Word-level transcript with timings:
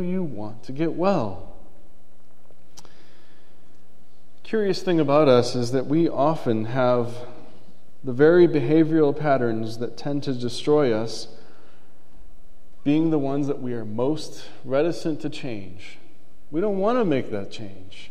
you 0.00 0.22
want 0.22 0.62
to 0.64 0.72
get 0.72 0.94
well? 0.94 1.56
Curious 4.42 4.82
thing 4.82 4.98
about 4.98 5.28
us 5.28 5.54
is 5.54 5.72
that 5.72 5.86
we 5.86 6.08
often 6.08 6.66
have 6.66 7.14
the 8.02 8.12
very 8.12 8.48
behavioral 8.48 9.18
patterns 9.18 9.78
that 9.78 9.96
tend 9.96 10.22
to 10.22 10.32
destroy 10.32 10.92
us 10.92 11.28
being 12.84 13.10
the 13.10 13.18
ones 13.18 13.46
that 13.46 13.60
we 13.60 13.74
are 13.74 13.84
most 13.84 14.44
reticent 14.64 15.20
to 15.20 15.28
change. 15.28 15.98
We 16.50 16.60
don't 16.60 16.78
want 16.78 16.98
to 16.98 17.04
make 17.04 17.30
that 17.30 17.50
change. 17.50 18.10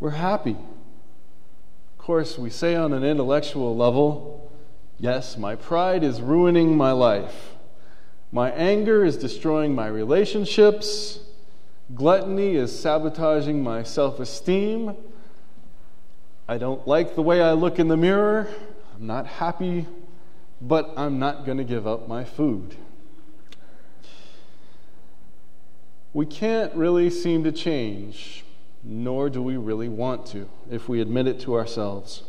We're 0.00 0.10
happy. 0.10 0.56
Of 0.56 1.98
course, 1.98 2.38
we 2.38 2.48
say 2.48 2.74
on 2.74 2.92
an 2.92 3.04
intellectual 3.04 3.76
level, 3.76 4.50
yes, 4.98 5.36
my 5.36 5.56
pride 5.56 6.02
is 6.02 6.22
ruining 6.22 6.76
my 6.76 6.92
life. 6.92 7.53
My 8.34 8.50
anger 8.50 9.04
is 9.04 9.16
destroying 9.16 9.76
my 9.76 9.86
relationships. 9.86 11.20
Gluttony 11.94 12.56
is 12.56 12.76
sabotaging 12.76 13.62
my 13.62 13.84
self 13.84 14.18
esteem. 14.18 14.96
I 16.48 16.58
don't 16.58 16.84
like 16.84 17.14
the 17.14 17.22
way 17.22 17.40
I 17.40 17.52
look 17.52 17.78
in 17.78 17.86
the 17.86 17.96
mirror. 17.96 18.48
I'm 18.96 19.06
not 19.06 19.28
happy, 19.28 19.86
but 20.60 20.92
I'm 20.96 21.20
not 21.20 21.46
going 21.46 21.58
to 21.58 21.64
give 21.64 21.86
up 21.86 22.08
my 22.08 22.24
food. 22.24 22.74
We 26.12 26.26
can't 26.26 26.74
really 26.74 27.10
seem 27.10 27.44
to 27.44 27.52
change, 27.52 28.44
nor 28.82 29.30
do 29.30 29.42
we 29.42 29.56
really 29.56 29.88
want 29.88 30.26
to, 30.32 30.48
if 30.68 30.88
we 30.88 31.00
admit 31.00 31.28
it 31.28 31.38
to 31.42 31.54
ourselves. 31.54 32.24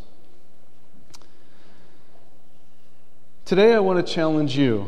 Today, 3.44 3.74
I 3.74 3.80
want 3.80 4.06
to 4.06 4.14
challenge 4.14 4.56
you 4.56 4.88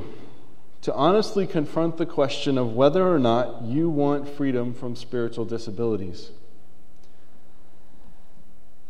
to 0.87 0.93
honestly 0.93 1.45
confront 1.45 1.97
the 1.97 2.05
question 2.05 2.57
of 2.57 2.71
whether 2.71 3.13
or 3.13 3.19
not 3.19 3.61
you 3.61 3.89
want 3.89 4.25
freedom 4.25 4.73
from 4.73 4.95
spiritual 4.95 5.43
disabilities. 5.43 6.31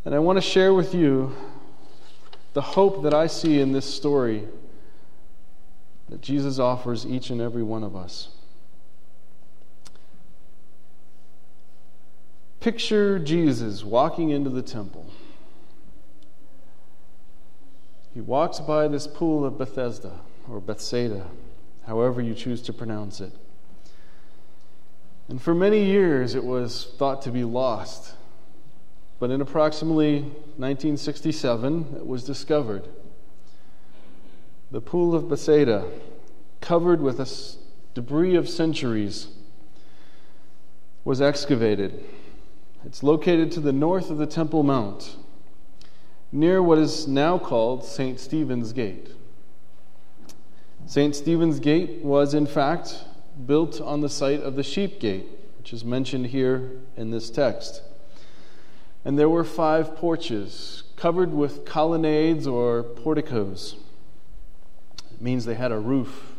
And 0.06 0.14
I 0.14 0.20
want 0.20 0.38
to 0.38 0.42
share 0.44 0.76
with 0.76 0.94
you 0.94 1.36
the 2.54 2.62
hope 2.62 3.02
that 3.02 3.16
I 3.16 3.26
see 3.26 3.60
in 3.60 3.72
this 3.72 3.92
story 3.92 4.48
that 6.10 6.22
Jesus 6.22 6.60
offers 6.60 7.04
each 7.04 7.32
and 7.32 7.42
every 7.42 7.64
one 7.64 7.84
of 7.84 7.96
us. 7.96 8.28
Picture 12.60 13.18
Jesus 13.18 13.84
walking 13.84 14.30
into 14.30 14.52
the 14.52 14.62
temple. 14.62 15.08
He 18.14 18.22
walks 18.22 18.60
by 18.60 18.88
this 18.88 19.08
pool 19.08 19.44
of 19.44 19.58
Bethesda 19.58 20.20
or 20.48 20.62
Bethsaida, 20.62 21.26
however 21.88 22.22
you 22.22 22.36
choose 22.36 22.62
to 22.64 22.74
pronounce 22.74 23.20
it. 23.20 23.32
And 25.30 25.42
for 25.42 25.56
many 25.56 25.84
years 25.84 26.36
it 26.36 26.44
was 26.44 26.94
thought 26.98 27.22
to 27.24 27.32
be 27.32 27.44
lost. 27.44 28.14
But 29.20 29.32
in 29.32 29.42
approximately 29.42 30.22
1967, 30.58 31.96
it 31.98 32.06
was 32.06 32.24
discovered. 32.24 32.88
The 34.70 34.82
pool 34.82 35.16
of 35.16 35.28
Bethsaida, 35.28 35.90
covered 36.62 37.02
with 37.02 37.20
a 37.20 37.56
debris 37.96 38.36
of 38.36 38.48
centuries, 38.48 39.30
was 41.04 41.22
excavated 41.22 42.04
it's 42.88 43.04
located 43.04 43.52
to 43.52 43.60
the 43.60 43.74
north 43.74 44.10
of 44.10 44.18
the 44.18 44.26
Temple 44.26 44.64
Mount, 44.64 45.18
near 46.32 46.64
what 46.64 46.78
is 46.78 47.06
now 47.06 47.38
called 47.38 47.84
St. 47.84 48.18
Stephen's 48.18 48.72
Gate. 48.72 49.12
St. 50.88 51.14
Stephen's 51.14 51.60
Gate 51.60 52.02
was, 52.02 52.34
in 52.34 52.48
fact, 52.48 53.04
built 53.46 53.82
on 53.82 54.00
the 54.00 54.08
site 54.08 54.42
of 54.42 54.56
the 54.56 54.64
Sheep 54.64 55.02
Gate, 55.02 55.26
which 55.58 55.74
is 55.74 55.84
mentioned 55.84 56.28
here 56.28 56.80
in 56.96 57.12
this 57.12 57.30
text. 57.30 57.82
And 59.04 59.20
there 59.20 59.28
were 59.28 59.44
five 59.44 59.98
porches 59.98 60.84
covered 60.96 61.34
with 61.34 61.66
colonnades 61.66 62.48
or 62.48 62.84
porticos. 62.84 63.76
It 65.12 65.22
means 65.22 65.44
they 65.44 65.56
had 65.56 65.74
a 65.74 65.78
roof 65.78 66.36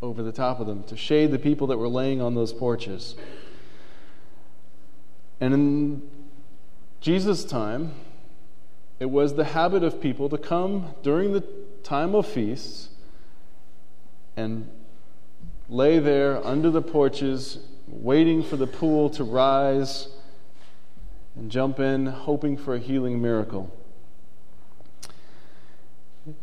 over 0.00 0.22
the 0.22 0.32
top 0.32 0.58
of 0.58 0.66
them 0.66 0.84
to 0.84 0.96
shade 0.96 1.30
the 1.30 1.38
people 1.38 1.66
that 1.66 1.76
were 1.76 1.86
laying 1.86 2.22
on 2.22 2.34
those 2.34 2.54
porches. 2.54 3.14
And 5.38 5.52
in 5.52 6.10
Jesus' 7.02 7.44
time, 7.44 7.92
it 8.98 9.10
was 9.10 9.34
the 9.34 9.44
habit 9.44 9.84
of 9.84 10.00
people 10.00 10.30
to 10.30 10.38
come 10.38 10.94
during 11.02 11.34
the 11.34 11.44
time 11.82 12.14
of 12.14 12.26
feasts 12.26 12.88
and 14.36 14.68
lay 15.68 15.98
there 15.98 16.44
under 16.46 16.70
the 16.70 16.82
porches, 16.82 17.58
waiting 17.86 18.42
for 18.42 18.56
the 18.56 18.66
pool 18.66 19.10
to 19.10 19.24
rise 19.24 20.08
and 21.36 21.50
jump 21.50 21.78
in, 21.78 22.06
hoping 22.06 22.56
for 22.56 22.74
a 22.74 22.78
healing 22.78 23.20
miracle. 23.20 23.74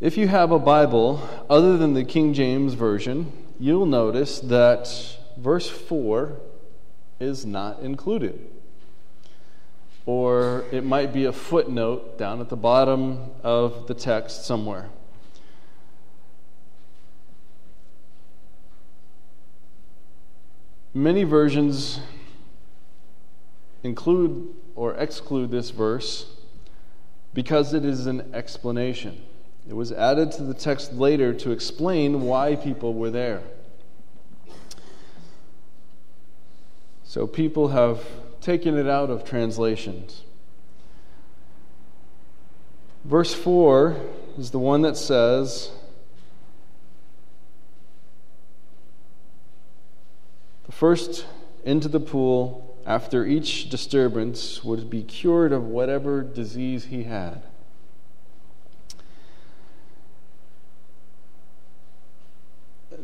If 0.01 0.17
you 0.17 0.27
have 0.27 0.51
a 0.51 0.59
Bible 0.59 1.27
other 1.49 1.77
than 1.77 1.93
the 1.93 2.03
King 2.03 2.33
James 2.33 2.73
Version, 2.73 3.31
you'll 3.59 3.85
notice 3.85 4.39
that 4.39 4.89
verse 5.37 5.69
4 5.69 6.37
is 7.19 7.45
not 7.45 7.79
included 7.81 8.49
or 10.09 10.65
it 10.71 10.83
might 10.83 11.13
be 11.13 11.25
a 11.25 11.31
footnote 11.31 12.17
down 12.17 12.41
at 12.41 12.49
the 12.49 12.55
bottom 12.55 13.29
of 13.43 13.85
the 13.85 13.93
text 13.93 14.43
somewhere. 14.43 14.89
Many 20.99 21.23
versions 21.23 22.01
include 23.83 24.53
or 24.75 24.95
exclude 24.95 25.49
this 25.49 25.69
verse 25.69 26.25
because 27.33 27.73
it 27.73 27.85
is 27.85 28.05
an 28.05 28.31
explanation. 28.33 29.21
It 29.65 29.77
was 29.77 29.93
added 29.93 30.33
to 30.33 30.43
the 30.43 30.53
text 30.53 30.91
later 30.91 31.33
to 31.35 31.51
explain 31.51 32.23
why 32.23 32.57
people 32.57 32.93
were 32.93 33.09
there. 33.09 33.41
So 37.05 37.25
people 37.25 37.69
have 37.69 38.05
taken 38.41 38.77
it 38.77 38.89
out 38.89 39.09
of 39.09 39.23
translations. 39.23 40.23
Verse 43.05 43.33
4 43.33 43.95
is 44.37 44.51
the 44.51 44.59
one 44.59 44.81
that 44.81 44.97
says, 44.97 45.71
first 50.69 51.25
into 51.65 51.87
the 51.87 51.99
pool 51.99 52.77
after 52.85 53.25
each 53.25 53.69
disturbance 53.69 54.63
would 54.63 54.89
be 54.89 55.03
cured 55.03 55.51
of 55.51 55.65
whatever 55.65 56.21
disease 56.21 56.85
he 56.85 57.03
had. 57.03 57.43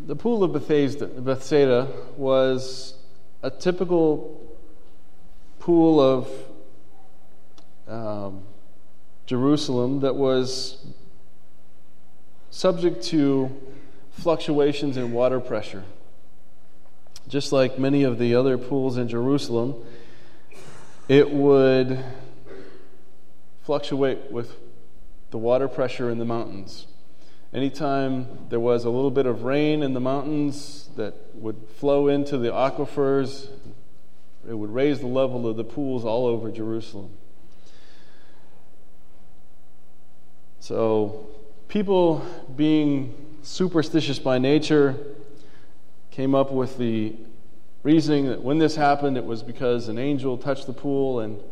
The 0.08 0.16
pool 0.16 0.44
of 0.44 0.54
Bethesda, 0.54 1.08
Bethsaida 1.08 1.88
was 2.16 2.96
a 3.42 3.50
typical 3.50 4.42
pool 5.60 6.00
of 6.00 6.30
um, 7.88 8.44
Jerusalem 9.26 10.00
that 10.02 10.16
was 10.16 10.86
subject 12.50 13.04
to 13.06 13.50
fluctuations 14.12 14.98
in 14.98 15.12
water 15.12 15.40
pressure. 15.40 15.84
Just 17.28 17.52
like 17.52 17.80
many 17.80 18.04
of 18.04 18.20
the 18.20 18.36
other 18.36 18.58
pools 18.58 18.98
in 18.98 19.08
Jerusalem, 19.08 19.76
it 21.08 21.32
would 21.32 22.04
fluctuate 23.64 24.32
with 24.32 24.56
the 25.32 25.38
water 25.38 25.68
pressure 25.68 26.10
in 26.10 26.20
the 26.20 26.26
mountains. 26.26 26.88
Anytime 27.54 28.48
there 28.50 28.60
was 28.60 28.86
a 28.86 28.90
little 28.90 29.12
bit 29.12 29.26
of 29.26 29.44
rain 29.44 29.82
in 29.82 29.94
the 29.94 30.00
mountains 30.00 30.90
that 30.98 31.14
would 31.34 31.68
flow 31.78 32.08
into 32.08 32.38
the 32.38 32.50
aquifers 32.50 33.50
it 34.48 34.54
would 34.54 34.70
raise 34.70 35.00
the 35.00 35.08
level 35.08 35.48
of 35.48 35.58
the 35.58 35.64
pools 35.64 36.06
all 36.06 36.28
over 36.28 36.52
Jerusalem. 36.52 37.12
So, 40.60 41.28
people 41.68 42.26
being 42.56 43.14
superstitious 43.42 44.20
by 44.20 44.38
nature 44.38 44.98
came 46.16 46.34
up 46.34 46.50
with 46.50 46.78
the 46.78 47.14
reasoning 47.84 48.28
that 48.28 48.42
when 48.42 48.58
this 48.58 48.78
happened, 48.78 49.18
it 49.18 49.26
was 49.26 49.44
because 49.44 49.90
an 49.90 49.98
angel 49.98 50.38
touched 50.38 50.66
the 50.66 50.72
pool 50.72 51.20
and 51.20 51.44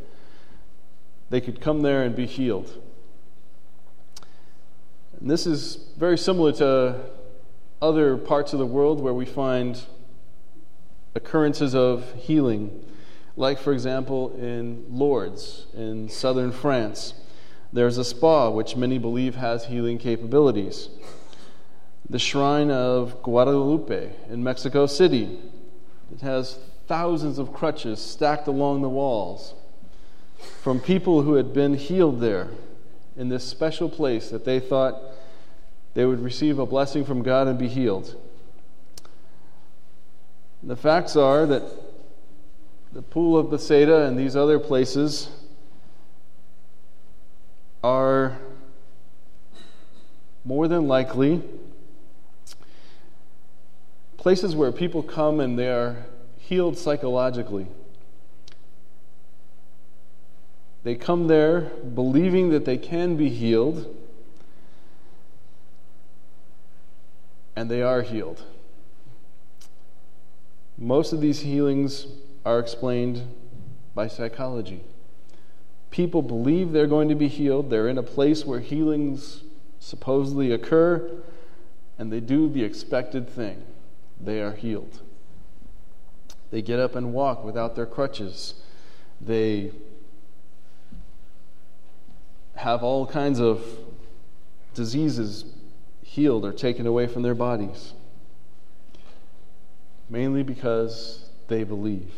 they 1.30 1.42
could 1.42 1.60
come 1.60 1.82
there 1.82 2.04
and 2.04 2.16
be 2.16 2.26
healed. 2.26 2.82
And 5.20 5.30
this 5.30 5.46
is 5.46 5.90
very 5.98 6.18
similar 6.18 6.54
to 6.54 6.96
other 7.82 8.16
parts 8.16 8.54
of 8.54 8.60
the 8.60 8.66
world 8.66 9.02
where 9.02 9.14
we 9.14 9.26
find 9.26 9.82
occurrences 11.14 11.76
of 11.76 12.14
healing. 12.14 12.86
Like, 13.36 13.60
for 13.60 13.74
example, 13.74 14.34
in 14.38 14.86
Lourdes 14.88 15.66
in 15.76 16.08
southern 16.08 16.54
France, 16.54 17.16
there's 17.74 17.98
a 17.98 18.06
spa 18.06 18.50
which 18.50 18.78
many 18.78 18.98
believe 18.98 19.36
has 19.36 19.66
healing 19.66 19.98
capabilities. 19.98 20.88
The 22.10 22.20
shrine 22.20 22.70
of 22.70 23.22
Guadalupe 23.24 24.12
in 24.30 24.44
Mexico 24.44 24.86
City, 24.86 25.40
it 26.14 26.22
has 26.22 26.60
thousands 26.88 27.40
of 27.40 27.54
crutches 27.54 28.00
stacked 28.00 28.48
along 28.48 28.82
the 28.82 28.90
walls 28.90 29.54
from 30.62 30.80
people 30.80 31.22
who 31.22 31.36
had 31.36 31.54
been 31.54 31.76
healed 31.76 32.20
there 32.20 32.50
in 33.16 33.30
this 33.30 33.44
special 33.44 33.90
place 33.90 34.30
that 34.30 34.44
they 34.44 34.60
thought 34.60 35.00
they 35.94 36.06
would 36.06 36.20
receive 36.20 36.60
a 36.60 36.66
blessing 36.66 37.06
from 37.06 37.22
God 37.24 37.48
and 37.48 37.58
be 37.58 37.68
healed. 37.68 38.16
The 40.62 40.76
facts 40.76 41.16
are 41.16 41.46
that 41.46 41.64
the 42.92 43.02
Pool 43.02 43.38
of 43.38 43.50
Bethsaida 43.50 44.06
and 44.06 44.18
these 44.18 44.36
other 44.36 44.60
places 44.60 45.30
are 47.84 48.38
more 50.46 50.68
than 50.68 50.88
likely 50.88 51.42
places 54.24 54.56
where 54.56 54.72
people 54.72 55.04
come 55.04 55.42
and 55.42 55.60
they 55.60 55.68
are 55.68 56.06
healed 56.38 56.78
psychologically. 56.78 57.68
They 60.84 60.96
come 60.96 61.28
there 61.28 61.60
believing 61.94 62.50
that 62.52 62.64
they 62.64 62.78
can 62.78 63.18
be 63.18 63.28
healed, 63.28 63.94
and 67.54 67.70
they 67.70 67.82
are 67.82 68.02
healed. 68.02 68.44
Most 70.78 71.12
of 71.12 71.20
these 71.20 71.42
healings 71.42 72.08
are 72.46 72.60
explained 72.60 73.24
by 73.94 74.08
psychology. 74.08 74.86
People 75.92 76.22
believe 76.22 76.72
they're 76.72 76.88
going 76.88 77.10
to 77.10 77.16
be 77.16 77.28
healed. 77.28 77.70
They're 77.70 77.90
in 77.90 77.98
a 77.98 78.04
place 78.04 78.46
where 78.46 78.62
healings 78.62 79.44
supposedly 79.82 80.54
occur, 80.54 81.12
and 82.00 82.10
they 82.10 82.22
do 82.22 82.48
the 82.48 82.64
expected 82.64 83.30
thing. 83.30 83.66
They 84.20 84.42
are 84.42 84.54
healed. 84.54 85.02
They 86.52 86.62
get 86.62 86.80
up 86.80 86.96
and 86.96 87.14
walk 87.14 87.44
without 87.44 87.76
their 87.76 87.86
crutches. 87.86 88.54
They 89.20 89.72
have 92.56 92.84
all 92.84 93.08
kinds 93.08 93.40
of 93.40 93.66
diseases 94.74 95.46
healed 96.02 96.46
or 96.46 96.54
taken 96.54 96.86
away 96.86 97.08
from 97.08 97.24
their 97.24 97.34
bodies, 97.34 97.94
mainly 100.10 100.44
because 100.44 101.30
they 101.48 101.64
believe. 101.64 102.12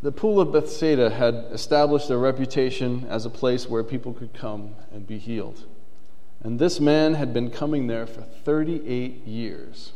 The 0.00 0.12
Pool 0.12 0.40
of 0.40 0.52
Bethsaida 0.52 1.10
had 1.10 1.46
established 1.50 2.08
a 2.08 2.16
reputation 2.16 3.04
as 3.10 3.26
a 3.26 3.30
place 3.30 3.68
where 3.68 3.82
people 3.82 4.12
could 4.12 4.32
come 4.32 4.76
and 4.92 5.04
be 5.04 5.18
healed. 5.18 5.64
And 6.42 6.58
this 6.58 6.78
man 6.78 7.14
had 7.14 7.34
been 7.34 7.50
coming 7.50 7.88
there 7.88 8.06
for 8.06 8.22
38 8.22 9.26
years. 9.26 9.92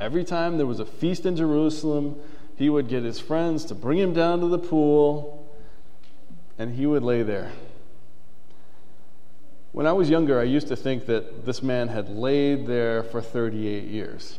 Every 0.00 0.24
time 0.24 0.56
there 0.56 0.66
was 0.66 0.80
a 0.80 0.84
feast 0.84 1.24
in 1.24 1.36
Jerusalem, 1.36 2.16
he 2.56 2.68
would 2.68 2.88
get 2.88 3.04
his 3.04 3.20
friends 3.20 3.64
to 3.66 3.74
bring 3.74 3.98
him 3.98 4.12
down 4.12 4.40
to 4.40 4.48
the 4.48 4.58
pool, 4.58 5.46
and 6.58 6.74
he 6.74 6.86
would 6.86 7.02
lay 7.02 7.22
there. 7.22 7.52
When 9.72 9.86
I 9.86 9.92
was 9.92 10.10
younger, 10.10 10.40
I 10.40 10.44
used 10.44 10.68
to 10.68 10.76
think 10.76 11.06
that 11.06 11.44
this 11.44 11.62
man 11.62 11.88
had 11.88 12.08
laid 12.08 12.66
there 12.66 13.02
for 13.02 13.20
38 13.20 13.84
years. 13.84 14.38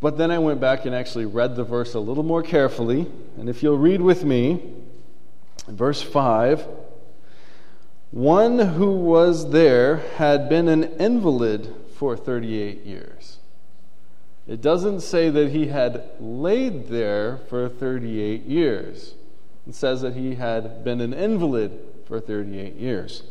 But 0.00 0.18
then 0.18 0.30
I 0.30 0.38
went 0.38 0.60
back 0.60 0.84
and 0.84 0.94
actually 0.94 1.26
read 1.26 1.56
the 1.56 1.64
verse 1.64 1.94
a 1.94 2.00
little 2.00 2.22
more 2.22 2.42
carefully. 2.42 3.06
And 3.36 3.48
if 3.48 3.62
you'll 3.62 3.78
read 3.78 4.00
with 4.00 4.24
me, 4.24 4.74
verse 5.66 6.00
5 6.00 6.66
one 8.10 8.58
who 8.58 8.92
was 8.92 9.50
there 9.50 9.96
had 10.16 10.48
been 10.48 10.68
an 10.68 10.84
invalid 10.98 11.74
for 11.94 12.16
38 12.16 12.84
years. 12.84 13.38
It 14.46 14.62
doesn't 14.62 15.00
say 15.00 15.28
that 15.28 15.50
he 15.50 15.66
had 15.66 16.08
laid 16.18 16.88
there 16.88 17.38
for 17.48 17.68
38 17.68 18.44
years. 18.44 19.14
It 19.66 19.74
says 19.74 20.00
that 20.00 20.14
he 20.14 20.36
had 20.36 20.82
been 20.84 21.02
an 21.02 21.12
invalid 21.12 21.78
for 22.06 22.18
38 22.18 22.76
years. 22.76 23.24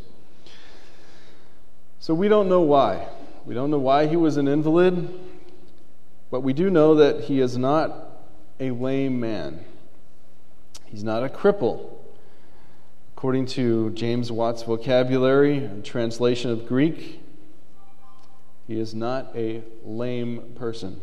So 2.00 2.14
we 2.14 2.28
don't 2.28 2.48
know 2.48 2.62
why. 2.62 3.08
We 3.46 3.56
don't 3.56 3.72
know 3.72 3.80
why 3.80 4.06
he 4.06 4.16
was 4.16 4.38
an 4.38 4.48
invalid, 4.48 5.10
but 6.30 6.42
we 6.42 6.54
do 6.54 6.70
know 6.70 6.94
that 6.96 7.22
he 7.22 7.40
is 7.40 7.58
not 7.58 8.12
a 8.60 8.70
lame 8.70 9.20
man. 9.20 9.66
He's 10.86 11.04
not 11.04 11.24
a 11.24 11.30
cripple. 11.30 11.97
According 13.18 13.48
to 13.48 13.90
James 13.94 14.32
Watt's 14.32 14.62
vocabulary 14.62 15.58
and 15.58 15.84
translation 15.84 16.52
of 16.52 16.68
Greek, 16.68 17.20
he 18.68 18.80
is 18.80 18.94
not 18.94 19.36
a 19.36 19.64
lame 19.84 20.54
person. 20.54 21.00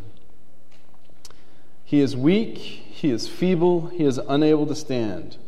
He 1.83 1.99
is 1.99 2.17
weak, 2.17 2.57
he 2.57 3.11
is 3.11 3.27
feeble, 3.27 3.89
he 3.89 4.05
is 4.05 4.19
unable 4.29 4.65
to 4.69 4.77
stand, 4.77 5.39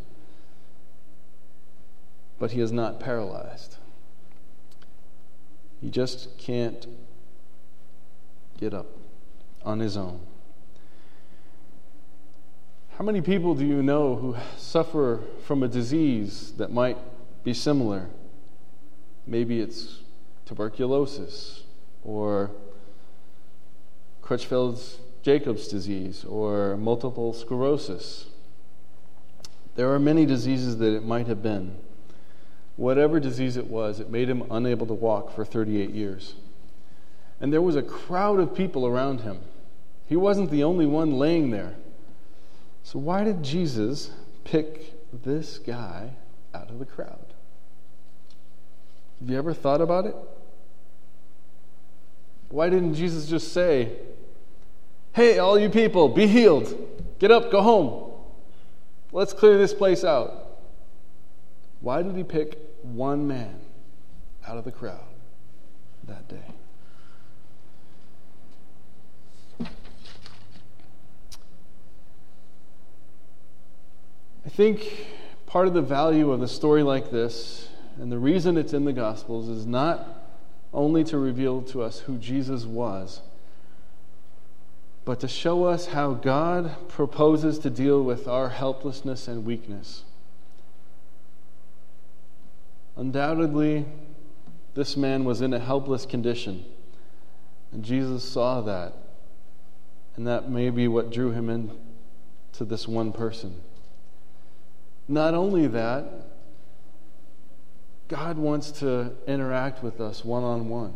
but 2.41 2.51
he 2.51 2.61
is 2.61 2.73
not 2.73 2.99
paralyzed. 2.99 3.77
He 5.81 5.89
just 5.89 6.37
can't 6.37 6.85
get 8.59 8.75
up 8.75 8.89
on 9.65 9.79
his 9.79 9.97
own. 9.97 10.19
How 12.98 13.04
many 13.04 13.20
people 13.20 13.54
do 13.54 13.66
you 13.66 13.82
know 13.82 14.16
who 14.16 14.37
suffer 14.56 15.20
from 15.44 15.62
a 15.62 15.69
disease 15.69 16.52
that 16.56 16.72
might 16.72 16.96
be 17.44 17.52
similar? 17.52 18.06
Maybe 19.26 19.60
it's 19.60 19.98
tuberculosis 20.46 21.64
or 22.02 22.52
Creutzfeldt's 24.22 24.96
Jacob's 25.20 25.69
disease 25.69 26.25
or 26.25 26.78
multiple 26.78 27.34
sclerosis. 27.34 28.28
There 29.75 29.93
are 29.93 29.98
many 29.98 30.25
diseases 30.25 30.78
that 30.78 30.96
it 30.96 31.04
might 31.04 31.26
have 31.26 31.43
been. 31.43 31.76
Whatever 32.76 33.20
disease 33.20 33.58
it 33.58 33.66
was, 33.66 34.00
it 34.00 34.08
made 34.08 34.31
him 34.31 34.44
unable 34.50 34.87
to 34.87 34.94
walk 34.94 35.34
for 35.34 35.44
38 35.44 35.90
years. 35.90 36.37
And 37.43 37.52
there 37.52 37.60
was 37.60 37.76
a 37.76 37.82
crowd 37.82 38.40
of 38.40 38.54
people 38.54 38.87
around 38.87 39.20
him. 39.20 39.40
He 40.06 40.16
wasn't 40.16 40.50
the 40.50 40.64
only 40.64 40.87
one 40.87 41.19
laying 41.19 41.50
there. 41.50 41.75
So, 42.87 43.00
why 43.00 43.25
did 43.25 43.43
Jesus 43.43 44.12
pick 44.44 45.12
this 45.12 45.59
guy 45.59 46.11
out 46.55 46.71
of 46.71 46.79
the 46.79 46.85
crowd? 46.85 47.35
Have 49.19 49.29
you 49.29 49.37
ever 49.37 49.53
thought 49.53 49.81
about 49.81 50.06
it? 50.06 50.15
Why 52.49 52.71
didn't 52.71 52.94
Jesus 52.94 53.29
just 53.29 53.53
say, 53.53 53.91
Hey, 55.15 55.41
all 55.41 55.58
you 55.58 55.69
people, 55.69 56.08
be 56.08 56.29
healed. 56.29 56.79
Get 57.19 57.32
up, 57.32 57.51
go 57.51 57.60
home. 57.60 58.13
Let's 59.10 59.32
clear 59.32 59.58
this 59.58 59.75
place 59.75 60.05
out. 60.05 60.46
Why 61.81 62.03
did 62.03 62.15
he 62.15 62.22
pick 62.22 62.56
one 62.84 63.27
man 63.27 63.58
out 64.46 64.58
of 64.58 64.65
the 64.65 64.70
crowd 64.70 65.01
that 66.06 66.29
day? 66.29 66.55
I 74.46 74.48
think 74.48 75.08
part 75.46 75.67
of 75.67 75.74
the 75.74 75.82
value 75.82 76.31
of 76.31 76.41
a 76.41 76.46
story 76.46 76.84
like 76.84 77.10
this, 77.10 77.69
and 77.98 78.12
the 78.12 78.19
reason 78.19 78.56
it's 78.56 78.72
in 78.72 78.84
the 78.84 78.93
Gospels, 78.93 79.48
is 79.48 79.67
not 79.67 80.08
only 80.72 81.03
to 81.05 81.19
reveal 81.19 81.62
to 81.62 81.82
us 81.82 81.98
who 81.98 82.17
Jesus 82.17 82.65
was, 82.65 83.22
but 85.05 85.19
to 85.20 85.29
show 85.29 85.65
us 85.65 85.86
how 85.86 86.15
God 86.15 86.88
proposes 86.88 87.58
to 87.60 87.70
deal 87.70 88.03
with 88.05 88.29
our 88.29 88.50
helplessness 88.50 89.26
and 89.26 89.44
weakness. 89.44 90.05
Undoubtedly, 92.96 93.84
this 94.74 94.96
man 94.96 95.24
was 95.24 95.41
in 95.41 95.53
a 95.55 95.58
helpless 95.58 96.06
condition, 96.06 96.65
and 97.72 97.84
Jesus 97.84 98.22
saw 98.22 98.60
that, 98.60 98.93
and 100.15 100.24
that 100.26 100.48
may 100.48 100.70
be 100.70 100.86
what 100.86 101.10
drew 101.10 101.32
him 101.32 101.50
in 101.50 101.72
to 102.53 102.65
this 102.65 102.86
one 102.86 103.12
person. 103.12 103.60
Not 105.08 105.34
only 105.34 105.67
that, 105.69 106.05
God 108.08 108.39
wants 108.39 108.70
to 108.72 109.13
interact 109.27 109.82
with 109.82 110.01
us 110.01 110.25
one 110.25 110.44
on 110.44 110.69
one. 110.69 110.94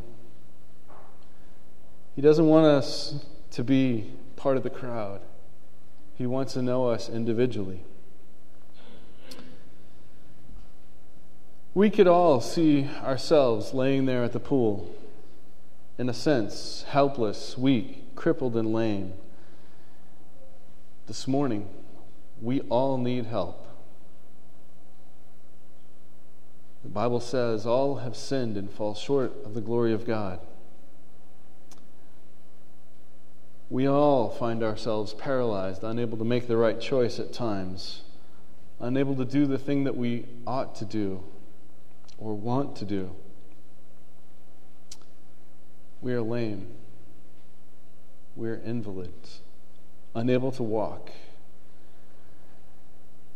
He 2.16 2.22
doesn't 2.22 2.46
want 2.46 2.66
us 2.66 3.24
to 3.52 3.64
be 3.64 4.12
part 4.36 4.56
of 4.56 4.62
the 4.62 4.70
crowd, 4.70 5.20
He 6.16 6.26
wants 6.26 6.54
to 6.54 6.62
know 6.62 6.88
us 6.88 7.08
individually. 7.08 7.82
We 11.72 11.88
could 11.88 12.08
all 12.08 12.40
see 12.40 12.88
ourselves 13.02 13.72
laying 13.72 14.06
there 14.06 14.24
at 14.24 14.32
the 14.32 14.40
pool, 14.40 14.92
in 15.98 16.08
a 16.08 16.14
sense, 16.14 16.84
helpless, 16.88 17.56
weak, 17.56 18.16
crippled, 18.16 18.56
and 18.56 18.72
lame. 18.72 19.12
This 21.06 21.28
morning, 21.28 21.68
we 22.40 22.60
all 22.62 22.98
need 22.98 23.26
help. 23.26 23.59
The 26.82 26.88
Bible 26.88 27.20
says 27.20 27.66
all 27.66 27.96
have 27.96 28.16
sinned 28.16 28.56
and 28.56 28.70
fall 28.70 28.94
short 28.94 29.32
of 29.44 29.54
the 29.54 29.60
glory 29.60 29.92
of 29.92 30.06
God. 30.06 30.40
We 33.68 33.86
all 33.86 34.30
find 34.30 34.62
ourselves 34.62 35.14
paralyzed, 35.14 35.84
unable 35.84 36.18
to 36.18 36.24
make 36.24 36.48
the 36.48 36.56
right 36.56 36.80
choice 36.80 37.20
at 37.20 37.32
times, 37.32 38.02
unable 38.80 39.14
to 39.16 39.24
do 39.24 39.46
the 39.46 39.58
thing 39.58 39.84
that 39.84 39.96
we 39.96 40.26
ought 40.46 40.74
to 40.76 40.84
do 40.84 41.22
or 42.18 42.34
want 42.34 42.76
to 42.76 42.84
do. 42.84 43.14
We 46.00 46.12
are 46.14 46.22
lame. 46.22 46.66
We 48.34 48.48
are 48.48 48.60
invalids, 48.64 49.40
unable 50.14 50.50
to 50.52 50.62
walk 50.62 51.10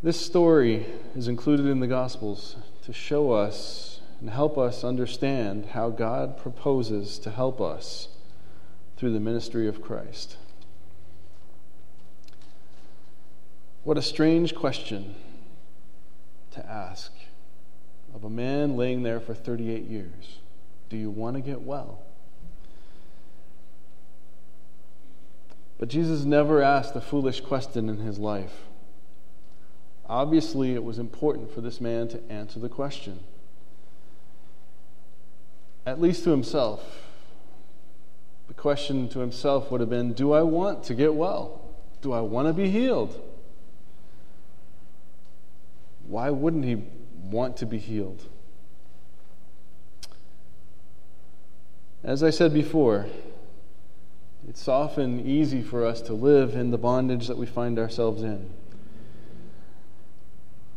this 0.05 0.21
story 0.21 0.85
is 1.17 1.29
included 1.29 1.65
in 1.65 1.81
the 1.81 1.87
Gospels 1.87 2.57
to 2.83 2.93
show 2.93 3.33
us 3.33 4.03
and 4.21 4.29
help 4.29 4.59
us 4.59 4.85
understand 4.85 5.69
how 5.71 5.89
God 5.89 6.37
proposes 6.37 7.19
to 7.21 7.31
help 7.31 7.59
us 7.59 8.09
through 8.99 9.15
the 9.15 9.19
ministry 9.19 9.67
of 9.67 9.81
Christ. 9.81 10.37
What 13.85 13.97
a 13.97 14.03
strange 14.03 14.55
question 14.55 15.15
to 16.51 16.71
ask 16.71 17.11
of 18.15 18.25
a 18.25 18.31
man 18.31 18.77
laying 18.77 19.05
there 19.05 19.21
for 19.21 19.33
38 19.33 19.85
years. 19.85 20.37
Do 20.91 20.99
you 20.99 21.09
want 21.09 21.37
to 21.37 21.41
get 21.41 21.63
well? 21.63 22.03
But 25.79 25.89
Jesus 25.89 26.27
never 26.27 26.61
asked 26.61 26.95
a 26.95 27.01
foolish 27.01 27.41
question 27.41 27.89
in 27.89 28.01
his 28.01 28.19
life. 28.19 28.67
Obviously, 30.07 30.75
it 30.75 30.85
was 30.85 30.99
important 30.99 31.53
for 31.53 31.61
this 31.61 31.81
man 31.81 32.09
to 32.09 32.21
answer 32.31 32.61
the 32.61 32.69
question, 32.69 33.21
at 35.87 36.01
least 36.01 36.25
to 36.25 36.31
himself. 36.31 37.05
The 38.49 38.55
question 38.55 39.09
to 39.11 39.21
himself 39.21 39.71
would 39.71 39.81
have 39.81 39.89
been 39.89 40.13
Do 40.13 40.33
I 40.33 40.43
want 40.43 40.85
to 40.85 40.95
get 40.95 41.15
well? 41.15 41.63
Do 42.03 42.13
I 42.13 42.21
want 42.21 42.49
to 42.49 42.53
be 42.53 42.71
healed? 42.71 43.21
Why 46.07 46.29
wouldn't 46.29 46.67
he 46.67 46.83
want 47.23 47.57
to 47.59 47.67
be 47.67 47.79
healed? 47.79 48.29
As 52.03 52.23
I 52.23 52.29
said 52.29 52.53
before, 52.53 53.07
it's 54.47 54.69
often 54.69 55.27
easy 55.27 55.63
for 55.63 55.87
us 55.87 56.03
to 56.03 56.13
live 56.13 56.55
in 56.55 56.71
the 56.71 56.77
bondage 56.77 57.29
that 57.29 57.39
we 57.39 57.47
find 57.47 57.79
ourselves 57.79 58.23
in. 58.23 58.51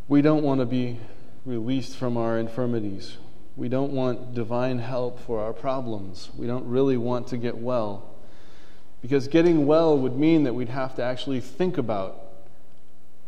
We 0.08 0.22
don't 0.22 0.44
want 0.44 0.62
to 0.62 0.66
be 0.66 1.00
released 1.46 1.98
from 1.98 2.16
our 2.16 2.38
infirmities. 2.38 3.18
We 3.58 3.70
don't 3.70 3.92
want 3.92 4.34
divine 4.34 4.80
help 4.80 5.20
for 5.20 5.40
our 5.42 5.52
problems. 5.52 6.30
We 6.38 6.48
don't 6.48 6.66
really 6.68 6.96
want 6.96 7.28
to 7.28 7.38
get 7.38 7.58
well. 7.58 8.16
Because 9.02 9.28
getting 9.28 9.66
well 9.66 9.98
would 9.98 10.16
mean 10.16 10.44
that 10.44 10.54
we'd 10.54 10.70
have 10.70 10.96
to 10.96 11.04
actually 11.04 11.42
think 11.42 11.78
about 11.78 12.24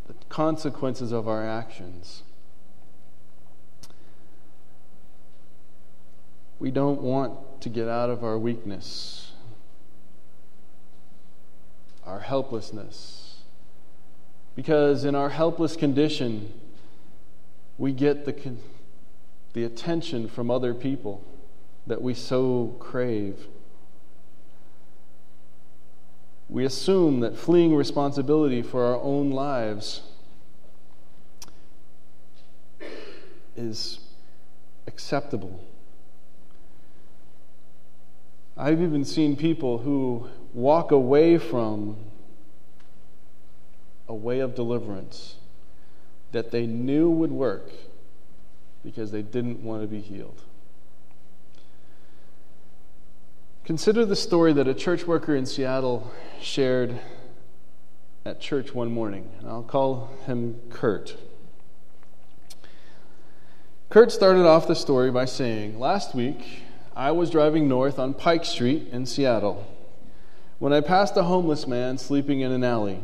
the 0.07 0.13
consequences 0.29 1.11
of 1.11 1.27
our 1.27 1.45
actions. 1.45 2.23
We 6.59 6.71
don't 6.71 7.01
want 7.01 7.61
to 7.61 7.69
get 7.69 7.87
out 7.87 8.09
of 8.09 8.23
our 8.23 8.37
weakness, 8.37 9.31
our 12.05 12.19
helplessness. 12.19 13.39
Because 14.55 15.05
in 15.05 15.15
our 15.15 15.29
helpless 15.29 15.75
condition, 15.75 16.51
we 17.79 17.93
get 17.93 18.25
the 18.25 18.53
the 19.53 19.63
attention 19.63 20.27
from 20.27 20.51
other 20.51 20.75
people 20.75 21.23
that 21.87 22.01
we 22.03 22.13
so 22.13 22.75
crave. 22.77 23.47
We 26.49 26.65
assume 26.65 27.21
that 27.21 27.35
fleeing 27.35 27.75
responsibility 27.75 28.61
for 28.61 28.83
our 28.83 29.01
own 29.01 29.31
lives 29.31 30.01
is 33.55 33.99
acceptable. 34.85 35.63
I've 38.57 38.81
even 38.81 39.05
seen 39.05 39.35
people 39.35 39.79
who 39.79 40.27
walk 40.53 40.91
away 40.91 41.37
from 41.37 41.95
a 44.07 44.13
way 44.13 44.39
of 44.39 44.53
deliverance 44.53 45.38
that 46.31 46.51
they 46.51 46.65
knew 46.65 47.09
would 47.09 47.31
work 47.31 47.69
because 48.83 49.11
they 49.11 49.21
didn't 49.21 49.63
want 49.63 49.81
to 49.81 49.87
be 49.87 49.99
healed. 49.99 50.41
Consider 53.65 54.05
the 54.05 54.15
story 54.15 54.53
that 54.53 54.67
a 54.67 54.73
church 54.73 55.05
worker 55.05 55.35
in 55.35 55.45
Seattle 55.45 56.11
shared 56.41 56.99
at 58.25 58.41
church 58.41 58.73
one 58.73 58.91
morning. 58.91 59.29
I'll 59.45 59.63
call 59.63 60.09
him 60.25 60.59
Kurt. 60.69 61.15
Kurt 63.89 64.11
started 64.11 64.45
off 64.45 64.67
the 64.67 64.75
story 64.75 65.11
by 65.11 65.25
saying, 65.25 65.79
Last 65.79 66.15
week, 66.15 66.63
I 66.95 67.11
was 67.11 67.29
driving 67.29 67.67
north 67.67 67.97
on 67.97 68.13
Pike 68.13 68.45
Street 68.45 68.87
in 68.91 69.05
Seattle 69.05 69.65
when 70.59 70.73
I 70.73 70.81
passed 70.81 71.15
a 71.15 71.23
homeless 71.23 71.65
man 71.65 71.97
sleeping 71.97 72.41
in 72.41 72.51
an 72.51 72.63
alley. 72.63 72.99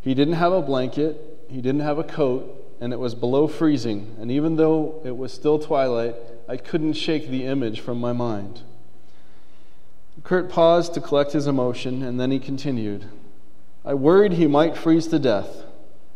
He 0.00 0.14
didn't 0.14 0.34
have 0.34 0.52
a 0.52 0.62
blanket, 0.62 1.33
he 1.48 1.60
didn't 1.60 1.80
have 1.80 1.98
a 1.98 2.04
coat, 2.04 2.76
and 2.80 2.92
it 2.92 2.98
was 2.98 3.14
below 3.14 3.46
freezing, 3.46 4.16
and 4.20 4.30
even 4.30 4.56
though 4.56 5.00
it 5.04 5.16
was 5.16 5.32
still 5.32 5.58
twilight, 5.58 6.16
I 6.48 6.56
couldn't 6.56 6.94
shake 6.94 7.28
the 7.28 7.44
image 7.44 7.80
from 7.80 7.98
my 7.98 8.12
mind. 8.12 8.60
Kurt 10.22 10.48
paused 10.48 10.94
to 10.94 11.00
collect 11.00 11.32
his 11.32 11.46
emotion, 11.46 12.02
and 12.02 12.20
then 12.20 12.30
he 12.30 12.38
continued. 12.38 13.06
I 13.84 13.94
worried 13.94 14.32
he 14.32 14.46
might 14.46 14.76
freeze 14.76 15.06
to 15.08 15.18
death, 15.18 15.64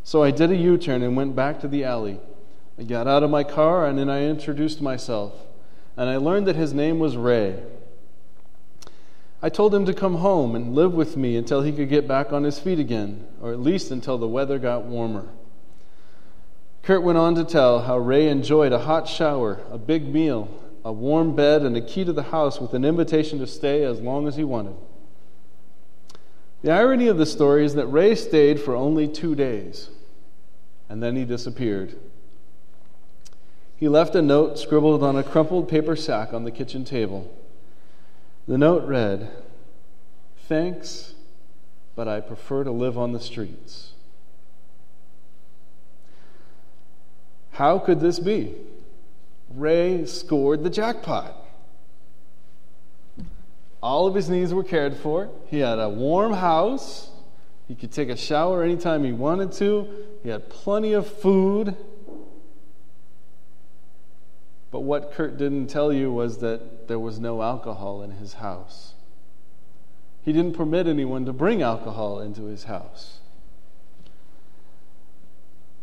so 0.02 0.22
I 0.22 0.30
did 0.30 0.50
a 0.50 0.56
U 0.56 0.78
turn 0.78 1.02
and 1.02 1.16
went 1.16 1.36
back 1.36 1.60
to 1.60 1.68
the 1.68 1.84
alley. 1.84 2.20
I 2.78 2.84
got 2.84 3.06
out 3.06 3.22
of 3.22 3.30
my 3.30 3.44
car, 3.44 3.86
and 3.86 3.98
then 3.98 4.08
I 4.08 4.24
introduced 4.24 4.80
myself, 4.80 5.32
and 5.96 6.08
I 6.08 6.16
learned 6.16 6.46
that 6.46 6.56
his 6.56 6.72
name 6.72 6.98
was 6.98 7.16
Ray. 7.16 7.62
I 9.40 9.48
told 9.48 9.72
him 9.72 9.86
to 9.86 9.94
come 9.94 10.16
home 10.16 10.56
and 10.56 10.74
live 10.74 10.94
with 10.94 11.16
me 11.16 11.36
until 11.36 11.62
he 11.62 11.70
could 11.70 11.88
get 11.88 12.08
back 12.08 12.32
on 12.32 12.42
his 12.42 12.58
feet 12.58 12.80
again, 12.80 13.24
or 13.40 13.52
at 13.52 13.60
least 13.60 13.92
until 13.92 14.18
the 14.18 14.26
weather 14.26 14.58
got 14.58 14.84
warmer. 14.84 15.28
Kurt 16.82 17.04
went 17.04 17.18
on 17.18 17.36
to 17.36 17.44
tell 17.44 17.82
how 17.82 17.98
Ray 17.98 18.28
enjoyed 18.28 18.72
a 18.72 18.80
hot 18.80 19.06
shower, 19.06 19.60
a 19.70 19.78
big 19.78 20.12
meal, 20.12 20.48
a 20.84 20.92
warm 20.92 21.36
bed, 21.36 21.62
and 21.62 21.76
a 21.76 21.80
key 21.80 22.04
to 22.04 22.12
the 22.12 22.24
house 22.24 22.60
with 22.60 22.74
an 22.74 22.84
invitation 22.84 23.38
to 23.38 23.46
stay 23.46 23.84
as 23.84 24.00
long 24.00 24.26
as 24.26 24.36
he 24.36 24.42
wanted. 24.42 24.74
The 26.62 26.72
irony 26.72 27.06
of 27.06 27.18
the 27.18 27.26
story 27.26 27.64
is 27.64 27.74
that 27.74 27.86
Ray 27.86 28.16
stayed 28.16 28.58
for 28.58 28.74
only 28.74 29.06
two 29.06 29.36
days, 29.36 29.90
and 30.88 31.00
then 31.00 31.14
he 31.14 31.24
disappeared. 31.24 31.94
He 33.76 33.88
left 33.88 34.16
a 34.16 34.22
note 34.22 34.58
scribbled 34.58 35.04
on 35.04 35.14
a 35.14 35.22
crumpled 35.22 35.68
paper 35.68 35.94
sack 35.94 36.32
on 36.32 36.42
the 36.42 36.50
kitchen 36.50 36.84
table. 36.84 37.32
The 38.48 38.56
note 38.56 38.84
read, 38.84 39.30
Thanks, 40.48 41.12
but 41.94 42.08
I 42.08 42.20
prefer 42.20 42.64
to 42.64 42.70
live 42.70 42.96
on 42.96 43.12
the 43.12 43.20
streets. 43.20 43.92
How 47.50 47.78
could 47.78 48.00
this 48.00 48.18
be? 48.18 48.54
Ray 49.54 50.06
scored 50.06 50.64
the 50.64 50.70
jackpot. 50.70 51.34
All 53.82 54.06
of 54.06 54.14
his 54.14 54.30
needs 54.30 54.54
were 54.54 54.64
cared 54.64 54.96
for. 54.96 55.28
He 55.48 55.58
had 55.58 55.78
a 55.78 55.90
warm 55.90 56.32
house. 56.32 57.10
He 57.68 57.74
could 57.74 57.92
take 57.92 58.08
a 58.08 58.16
shower 58.16 58.62
anytime 58.62 59.04
he 59.04 59.12
wanted 59.12 59.52
to. 59.52 60.06
He 60.22 60.30
had 60.30 60.48
plenty 60.48 60.94
of 60.94 61.06
food. 61.06 61.76
What 64.88 65.12
Kurt 65.12 65.36
didn't 65.36 65.66
tell 65.66 65.92
you 65.92 66.10
was 66.10 66.38
that 66.38 66.88
there 66.88 66.98
was 66.98 67.20
no 67.20 67.42
alcohol 67.42 68.02
in 68.02 68.12
his 68.12 68.32
house. 68.32 68.94
He 70.22 70.32
didn't 70.32 70.54
permit 70.54 70.86
anyone 70.86 71.26
to 71.26 71.32
bring 71.34 71.60
alcohol 71.60 72.20
into 72.20 72.44
his 72.44 72.64
house. 72.64 73.18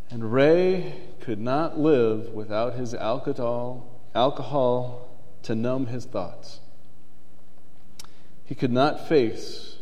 And 0.10 0.34
Ray 0.34 0.96
could 1.20 1.40
not 1.40 1.78
live 1.78 2.30
without 2.30 2.74
his 2.74 2.96
alcohol, 2.96 4.02
alcohol 4.16 5.08
to 5.44 5.54
numb 5.54 5.86
his 5.86 6.06
thoughts. 6.06 6.62
He 8.44 8.56
could 8.56 8.74
not 8.74 9.08
face 9.08 9.78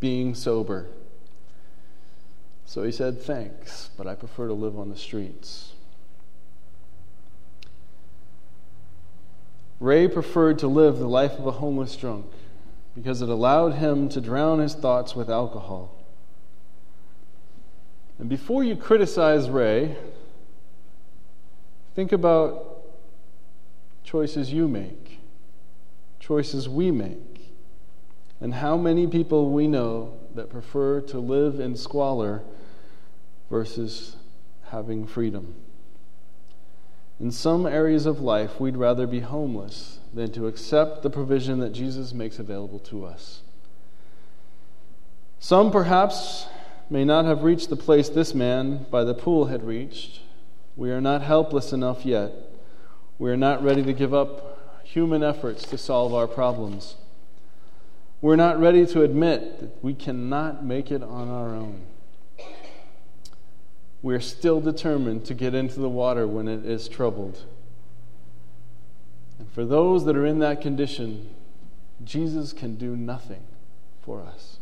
being 0.00 0.34
sober. 0.34 0.86
So 2.64 2.82
he 2.82 2.92
said, 2.92 3.20
Thanks, 3.20 3.90
but 3.98 4.06
I 4.06 4.14
prefer 4.14 4.46
to 4.46 4.54
live 4.54 4.78
on 4.78 4.88
the 4.88 4.96
streets. 4.96 5.74
Ray 9.80 10.06
preferred 10.08 10.58
to 10.58 10.68
live 10.68 10.98
the 10.98 11.08
life 11.08 11.38
of 11.38 11.46
a 11.46 11.52
homeless 11.52 11.96
drunk 11.96 12.26
because 12.94 13.22
it 13.22 13.30
allowed 13.30 13.74
him 13.74 14.10
to 14.10 14.20
drown 14.20 14.58
his 14.58 14.74
thoughts 14.74 15.16
with 15.16 15.30
alcohol. 15.30 15.96
And 18.18 18.28
before 18.28 18.62
you 18.62 18.76
criticize 18.76 19.48
Ray, 19.48 19.96
think 21.94 22.12
about 22.12 22.84
choices 24.04 24.52
you 24.52 24.68
make, 24.68 25.20
choices 26.18 26.68
we 26.68 26.90
make. 26.90 27.54
And 28.42 28.54
how 28.54 28.76
many 28.76 29.06
people 29.06 29.50
we 29.50 29.66
know 29.66 30.18
that 30.34 30.50
prefer 30.50 31.00
to 31.02 31.18
live 31.18 31.58
in 31.58 31.76
squalor 31.76 32.42
versus 33.50 34.16
having 34.70 35.06
freedom. 35.06 35.54
In 37.20 37.30
some 37.30 37.66
areas 37.66 38.06
of 38.06 38.22
life, 38.22 38.58
we'd 38.58 38.78
rather 38.78 39.06
be 39.06 39.20
homeless 39.20 39.98
than 40.14 40.32
to 40.32 40.46
accept 40.46 41.02
the 41.02 41.10
provision 41.10 41.60
that 41.60 41.74
Jesus 41.74 42.14
makes 42.14 42.38
available 42.38 42.78
to 42.80 43.04
us. 43.04 43.42
Some 45.38 45.70
perhaps 45.70 46.46
may 46.88 47.04
not 47.04 47.26
have 47.26 47.42
reached 47.42 47.68
the 47.68 47.76
place 47.76 48.08
this 48.08 48.34
man 48.34 48.86
by 48.90 49.04
the 49.04 49.14
pool 49.14 49.46
had 49.46 49.62
reached. 49.64 50.20
We 50.76 50.90
are 50.90 51.00
not 51.00 51.20
helpless 51.20 51.74
enough 51.74 52.06
yet. 52.06 52.32
We 53.18 53.30
are 53.30 53.36
not 53.36 53.62
ready 53.62 53.82
to 53.82 53.92
give 53.92 54.14
up 54.14 54.82
human 54.82 55.22
efforts 55.22 55.64
to 55.66 55.76
solve 55.76 56.14
our 56.14 56.26
problems. 56.26 56.96
We're 58.22 58.36
not 58.36 58.58
ready 58.58 58.86
to 58.86 59.02
admit 59.02 59.60
that 59.60 59.84
we 59.84 59.92
cannot 59.92 60.64
make 60.64 60.90
it 60.90 61.02
on 61.02 61.28
our 61.28 61.54
own. 61.54 61.82
We're 64.02 64.20
still 64.20 64.60
determined 64.60 65.26
to 65.26 65.34
get 65.34 65.54
into 65.54 65.80
the 65.80 65.88
water 65.88 66.26
when 66.26 66.48
it 66.48 66.64
is 66.64 66.88
troubled. 66.88 67.44
And 69.38 69.50
for 69.50 69.64
those 69.64 70.04
that 70.06 70.16
are 70.16 70.26
in 70.26 70.38
that 70.38 70.60
condition, 70.60 71.28
Jesus 72.04 72.52
can 72.52 72.76
do 72.76 72.96
nothing 72.96 73.42
for 74.02 74.22
us. 74.22 74.56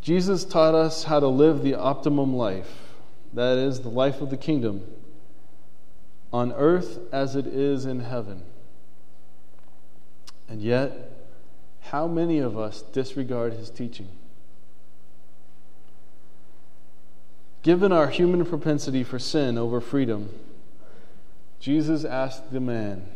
Jesus 0.00 0.44
taught 0.44 0.74
us 0.74 1.04
how 1.04 1.18
to 1.18 1.28
live 1.28 1.62
the 1.62 1.74
optimum 1.74 2.36
life, 2.36 2.92
that 3.32 3.56
is, 3.56 3.80
the 3.80 3.88
life 3.88 4.20
of 4.20 4.30
the 4.30 4.36
kingdom, 4.36 4.84
on 6.32 6.52
earth 6.52 6.98
as 7.10 7.36
it 7.36 7.46
is 7.46 7.86
in 7.86 8.00
heaven. 8.00 8.42
And 10.48 10.60
yet, 10.60 11.10
how 11.80 12.06
many 12.06 12.38
of 12.38 12.58
us 12.58 12.82
disregard 12.82 13.54
his 13.54 13.70
teaching? 13.70 14.08
Given 17.64 17.92
our 17.92 18.08
human 18.08 18.44
propensity 18.44 19.02
for 19.02 19.18
sin 19.18 19.56
over 19.56 19.80
freedom, 19.80 20.28
Jesus 21.58 22.04
asked 22.04 22.52
the 22.52 22.60
man 22.60 23.08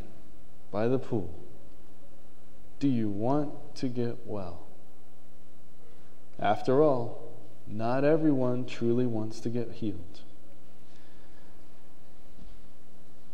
by 0.72 0.88
the 0.88 0.98
pool, 0.98 1.30
Do 2.80 2.88
you 2.88 3.10
want 3.10 3.52
to 3.76 3.88
get 3.88 4.26
well? 4.26 4.66
After 6.40 6.82
all, 6.82 7.30
not 7.66 8.04
everyone 8.04 8.64
truly 8.64 9.04
wants 9.04 9.38
to 9.40 9.50
get 9.50 9.70
healed. 9.70 10.22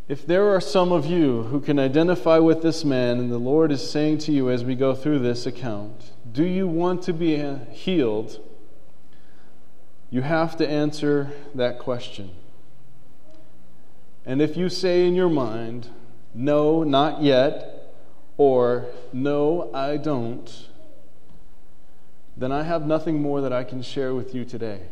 If 0.08 0.26
there 0.26 0.48
are 0.48 0.60
some 0.60 0.90
of 0.90 1.06
you 1.06 1.44
who 1.44 1.60
can 1.60 1.78
identify 1.78 2.38
with 2.38 2.60
this 2.60 2.84
man, 2.84 3.20
and 3.20 3.30
the 3.30 3.38
Lord 3.38 3.70
is 3.70 3.88
saying 3.88 4.18
to 4.18 4.32
you 4.32 4.50
as 4.50 4.64
we 4.64 4.74
go 4.74 4.96
through 4.96 5.20
this 5.20 5.46
account, 5.46 6.10
Do 6.32 6.42
you 6.42 6.66
want 6.66 7.02
to 7.04 7.12
be 7.12 7.36
healed? 7.70 8.40
You 10.14 10.22
have 10.22 10.56
to 10.58 10.68
answer 10.68 11.32
that 11.56 11.80
question. 11.80 12.30
And 14.24 14.40
if 14.40 14.56
you 14.56 14.68
say 14.68 15.08
in 15.08 15.16
your 15.16 15.28
mind, 15.28 15.88
no, 16.32 16.84
not 16.84 17.20
yet, 17.20 17.96
or 18.36 18.86
no, 19.12 19.74
I 19.74 19.96
don't, 19.96 20.68
then 22.36 22.52
I 22.52 22.62
have 22.62 22.86
nothing 22.86 23.20
more 23.20 23.40
that 23.40 23.52
I 23.52 23.64
can 23.64 23.82
share 23.82 24.14
with 24.14 24.36
you 24.36 24.44
today. 24.44 24.82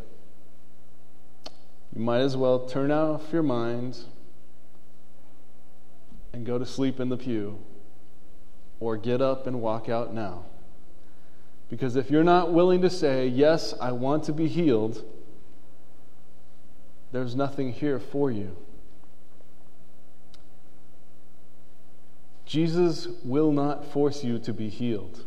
You 1.94 2.02
might 2.02 2.22
as 2.22 2.36
well 2.36 2.66
turn 2.66 2.90
off 2.90 3.32
your 3.32 3.44
mind 3.44 4.00
and 6.32 6.44
go 6.44 6.58
to 6.58 6.66
sleep 6.66 6.98
in 6.98 7.10
the 7.10 7.16
pew, 7.16 7.60
or 8.80 8.96
get 8.96 9.22
up 9.22 9.46
and 9.46 9.62
walk 9.62 9.88
out 9.88 10.12
now. 10.12 10.46
Because 11.70 11.94
if 11.94 12.11
you're 12.11 12.24
not 12.24 12.52
willing 12.52 12.82
to 12.82 12.90
say, 12.90 13.28
Yes, 13.28 13.72
I 13.80 13.92
want 13.92 14.24
to 14.24 14.32
be 14.32 14.48
healed, 14.48 15.04
there's 17.12 17.37
nothing 17.37 17.72
here 17.72 17.98
for 17.98 18.31
you. 18.31 18.57
Jesus 22.46 23.07
will 23.25 23.53
not 23.53 23.92
force 23.92 24.25
you 24.25 24.38
to 24.40 24.53
be 24.53 24.68
healed. 24.68 25.25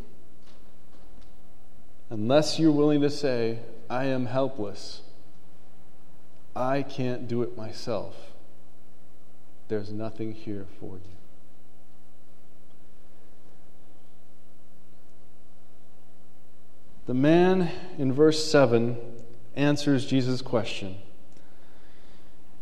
Unless 2.09 2.59
you're 2.59 2.71
willing 2.71 3.01
to 3.01 3.09
say, 3.09 3.59
I 3.89 4.05
am 4.05 4.25
helpless, 4.25 5.01
I 6.55 6.83
can't 6.83 7.27
do 7.27 7.41
it 7.41 7.57
myself, 7.57 8.15
there's 9.67 9.91
nothing 9.91 10.33
here 10.33 10.67
for 10.79 10.95
you. 10.95 11.15
The 17.07 17.13
man 17.13 17.71
in 17.97 18.13
verse 18.13 18.49
7 18.49 18.97
answers 19.55 20.05
Jesus' 20.05 20.41
question. 20.41 20.97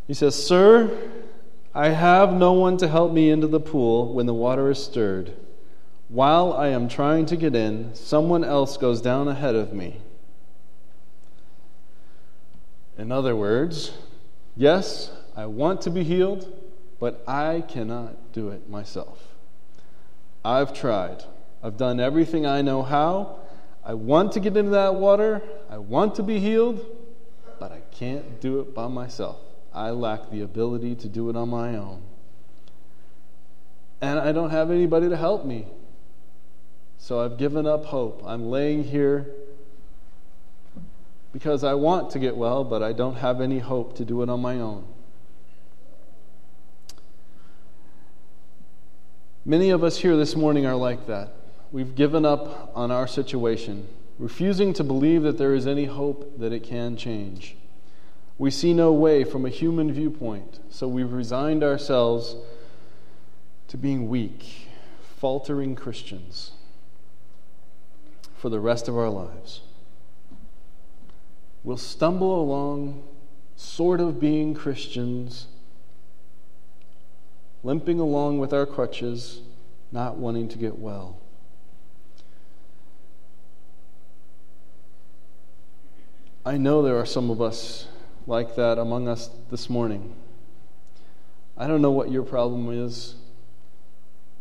He 0.07 0.13
says, 0.13 0.45
Sir, 0.45 1.11
I 1.73 1.89
have 1.89 2.33
no 2.33 2.53
one 2.53 2.77
to 2.77 2.87
help 2.87 3.11
me 3.11 3.29
into 3.29 3.47
the 3.47 3.59
pool 3.59 4.13
when 4.13 4.25
the 4.25 4.33
water 4.33 4.69
is 4.69 4.83
stirred. 4.83 5.33
While 6.09 6.53
I 6.53 6.67
am 6.67 6.87
trying 6.87 7.25
to 7.27 7.35
get 7.35 7.55
in, 7.55 7.95
someone 7.95 8.43
else 8.43 8.77
goes 8.77 9.01
down 9.01 9.27
ahead 9.27 9.55
of 9.55 9.73
me. 9.73 10.01
In 12.97 13.11
other 13.11 13.35
words, 13.35 13.91
yes, 14.55 15.11
I 15.35 15.47
want 15.47 15.81
to 15.81 15.89
be 15.89 16.03
healed, 16.03 16.51
but 16.99 17.23
I 17.27 17.63
cannot 17.67 18.31
do 18.33 18.49
it 18.49 18.69
myself. 18.69 19.29
I've 20.45 20.73
tried. 20.73 21.23
I've 21.63 21.77
done 21.77 21.99
everything 21.99 22.45
I 22.45 22.61
know 22.61 22.83
how. 22.83 23.39
I 23.83 23.95
want 23.95 24.33
to 24.33 24.39
get 24.39 24.55
into 24.55 24.71
that 24.71 24.95
water. 24.95 25.41
I 25.69 25.77
want 25.77 26.15
to 26.15 26.23
be 26.23 26.39
healed, 26.39 26.85
but 27.59 27.71
I 27.71 27.81
can't 27.91 28.39
do 28.39 28.59
it 28.59 28.75
by 28.75 28.87
myself. 28.87 29.37
I 29.73 29.89
lack 29.89 30.29
the 30.29 30.41
ability 30.41 30.95
to 30.95 31.07
do 31.07 31.29
it 31.29 31.35
on 31.35 31.49
my 31.49 31.75
own. 31.75 32.01
And 34.01 34.19
I 34.19 34.31
don't 34.31 34.51
have 34.51 34.69
anybody 34.69 35.09
to 35.09 35.17
help 35.17 35.45
me. 35.45 35.67
So 36.97 37.19
I've 37.19 37.37
given 37.37 37.65
up 37.65 37.85
hope. 37.85 38.21
I'm 38.25 38.49
laying 38.49 38.83
here 38.83 39.27
because 41.33 41.63
I 41.63 41.73
want 41.73 42.11
to 42.11 42.19
get 42.19 42.37
well, 42.37 42.63
but 42.63 42.83
I 42.83 42.93
don't 42.93 43.15
have 43.15 43.41
any 43.41 43.59
hope 43.59 43.95
to 43.97 44.05
do 44.05 44.21
it 44.21 44.29
on 44.29 44.39
my 44.39 44.59
own. 44.59 44.85
Many 49.45 49.71
of 49.71 49.83
us 49.83 49.97
here 49.97 50.15
this 50.15 50.35
morning 50.35 50.65
are 50.65 50.75
like 50.75 51.07
that. 51.07 51.33
We've 51.71 51.95
given 51.95 52.23
up 52.23 52.71
on 52.75 52.91
our 52.91 53.07
situation, 53.07 53.87
refusing 54.19 54.73
to 54.73 54.83
believe 54.83 55.23
that 55.23 55.37
there 55.37 55.55
is 55.55 55.65
any 55.65 55.85
hope 55.85 56.39
that 56.39 56.53
it 56.53 56.63
can 56.63 56.95
change. 56.95 57.57
We 58.37 58.49
see 58.51 58.73
no 58.73 58.91
way 58.91 59.23
from 59.23 59.45
a 59.45 59.49
human 59.49 59.91
viewpoint, 59.91 60.59
so 60.69 60.87
we've 60.87 61.13
resigned 61.13 61.63
ourselves 61.63 62.35
to 63.67 63.77
being 63.77 64.09
weak, 64.09 64.67
faltering 65.17 65.75
Christians 65.75 66.51
for 68.35 68.49
the 68.49 68.59
rest 68.59 68.87
of 68.87 68.97
our 68.97 69.09
lives. 69.09 69.61
We'll 71.63 71.77
stumble 71.77 72.41
along, 72.41 73.03
sort 73.55 74.01
of 74.01 74.19
being 74.19 74.53
Christians, 74.53 75.47
limping 77.63 77.99
along 77.99 78.39
with 78.39 78.51
our 78.51 78.65
crutches, 78.65 79.41
not 79.91 80.17
wanting 80.17 80.49
to 80.49 80.57
get 80.57 80.77
well. 80.77 81.17
I 86.45 86.57
know 86.57 86.81
there 86.81 86.97
are 86.97 87.05
some 87.05 87.29
of 87.29 87.41
us 87.41 87.87
like 88.27 88.55
that 88.55 88.77
among 88.77 89.07
us 89.07 89.29
this 89.51 89.69
morning. 89.69 90.15
I 91.57 91.67
don't 91.67 91.81
know 91.81 91.91
what 91.91 92.11
your 92.11 92.23
problem 92.23 92.71
is. 92.71 93.15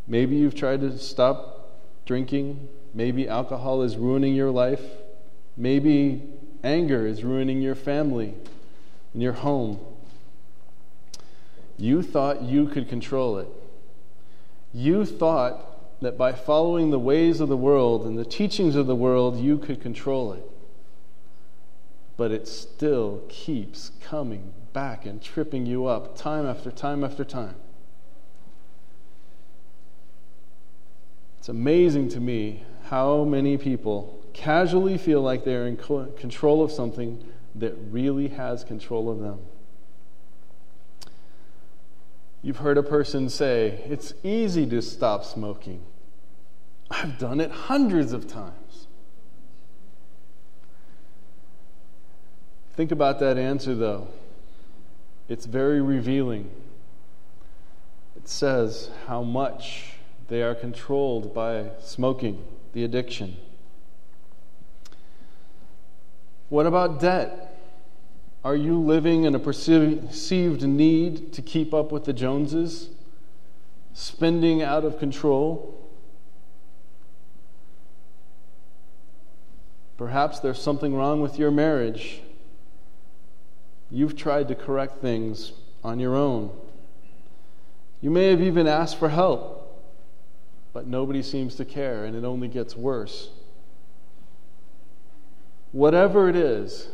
Maybe 0.07 0.37
you've 0.37 0.55
tried 0.55 0.81
to 0.81 0.99
stop 0.99 1.81
drinking. 2.07 2.69
Maybe 2.95 3.29
alcohol 3.29 3.83
is 3.83 3.97
ruining 3.97 4.35
your 4.35 4.51
life. 4.51 4.83
Maybe 5.57 6.23
anger 6.65 7.07
is 7.07 7.25
ruining 7.25 7.61
your 7.61 7.75
family 7.75 8.35
and 9.13 9.23
your 9.23 9.35
home. 9.35 9.79
You 11.77 12.03
thought 12.03 12.43
you 12.43 12.67
could 12.67 12.89
control 12.89 13.39
it. 13.39 13.49
You 14.73 15.05
thought 15.05 16.01
that 16.01 16.17
by 16.17 16.33
following 16.33 16.91
the 16.91 16.99
ways 16.99 17.41
of 17.41 17.49
the 17.49 17.57
world 17.57 18.07
and 18.07 18.19
the 18.19 18.25
teachings 18.25 18.75
of 18.75 18.87
the 18.87 18.97
world, 18.97 19.39
you 19.39 19.59
could 19.59 19.81
control 19.81 20.33
it 20.33 20.52
but 22.17 22.31
it 22.31 22.47
still 22.47 23.23
keeps 23.29 23.93
coming 24.01 24.53
back 24.73 25.07
and 25.07 25.23
tripping 25.23 25.67
you 25.67 25.87
up 25.87 26.17
time 26.17 26.47
after 26.47 26.71
time 26.71 27.05
after 27.05 27.25
time. 27.25 27.57
It's 31.39 31.49
amazing 31.49 32.09
to 32.11 32.21
me 32.21 32.63
how 32.85 33.25
many 33.25 33.59
people 33.59 34.23
casually 34.33 34.97
feel 34.97 35.21
like 35.21 35.45
they're 35.45 35.67
in 35.67 35.77
control 35.77 36.63
of 36.63 36.71
something 36.71 37.25
that 37.55 37.75
really 37.91 38.29
has 38.29 38.65
control 38.65 39.11
of 39.11 39.19
them. 39.19 39.41
You've 42.43 42.59
heard 42.59 42.79
a 42.79 42.83
person 42.83 43.29
say, 43.29 43.85
It's 43.89 44.15
easy 44.23 44.67
to 44.67 44.83
stop 44.83 45.25
smoking. 45.25 45.83
I've 46.91 47.19
done 47.19 47.41
it 47.41 47.51
hundreds 47.51 48.13
of 48.13 48.27
times. 48.27 48.62
Think 52.75 52.91
about 52.91 53.21
that 53.21 53.37
answer, 53.37 53.75
though. 53.75 54.09
It's 55.29 55.47
very 55.47 55.81
revealing. 55.81 56.51
It 58.17 58.29
says 58.29 58.91
how 59.07 59.23
much 59.23 59.95
they 60.29 60.43
are 60.43 60.55
controlled 60.55 61.35
by 61.35 61.71
smoking, 61.81 62.43
the 62.73 62.85
addiction. 62.85 63.37
What 66.49 66.67
about 66.67 67.01
debt? 67.01 67.59
Are 68.45 68.57
you 68.57 68.81
living 68.81 69.25
in 69.25 69.35
a 69.35 69.39
perceived 69.39 70.63
need 70.63 71.33
to 71.33 71.43
keep 71.43 71.73
up 71.73 71.93
with 71.93 72.05
the 72.05 72.13
Joneses? 72.13 72.89
Spending 73.95 74.63
out 74.63 74.85
of 74.85 74.99
control? 74.99 75.79
Perhaps 79.97 80.41
there's 80.41 80.61
something 80.61 80.95
wrong 80.95 81.21
with 81.21 81.39
your 81.39 81.51
marriage. 81.51 82.23
You've 83.93 84.17
tried 84.17 84.49
to 84.49 84.55
correct 84.55 85.03
things 85.03 85.53
on 85.85 86.01
your 86.01 86.17
own. 86.17 86.51
You 88.01 88.11
may 88.11 88.29
have 88.31 88.41
even 88.41 88.67
asked 88.67 88.99
for 88.99 89.11
help, 89.11 89.85
but 90.73 90.87
nobody 90.87 91.23
seems 91.23 91.57
to 91.57 91.67
care, 91.67 92.07
and 92.07 92.17
it 92.17 92.25
only 92.25 92.49
gets 92.49 92.75
worse. 92.75 93.29
Whatever 95.73 96.31
it 96.31 96.37
is, 96.37 96.89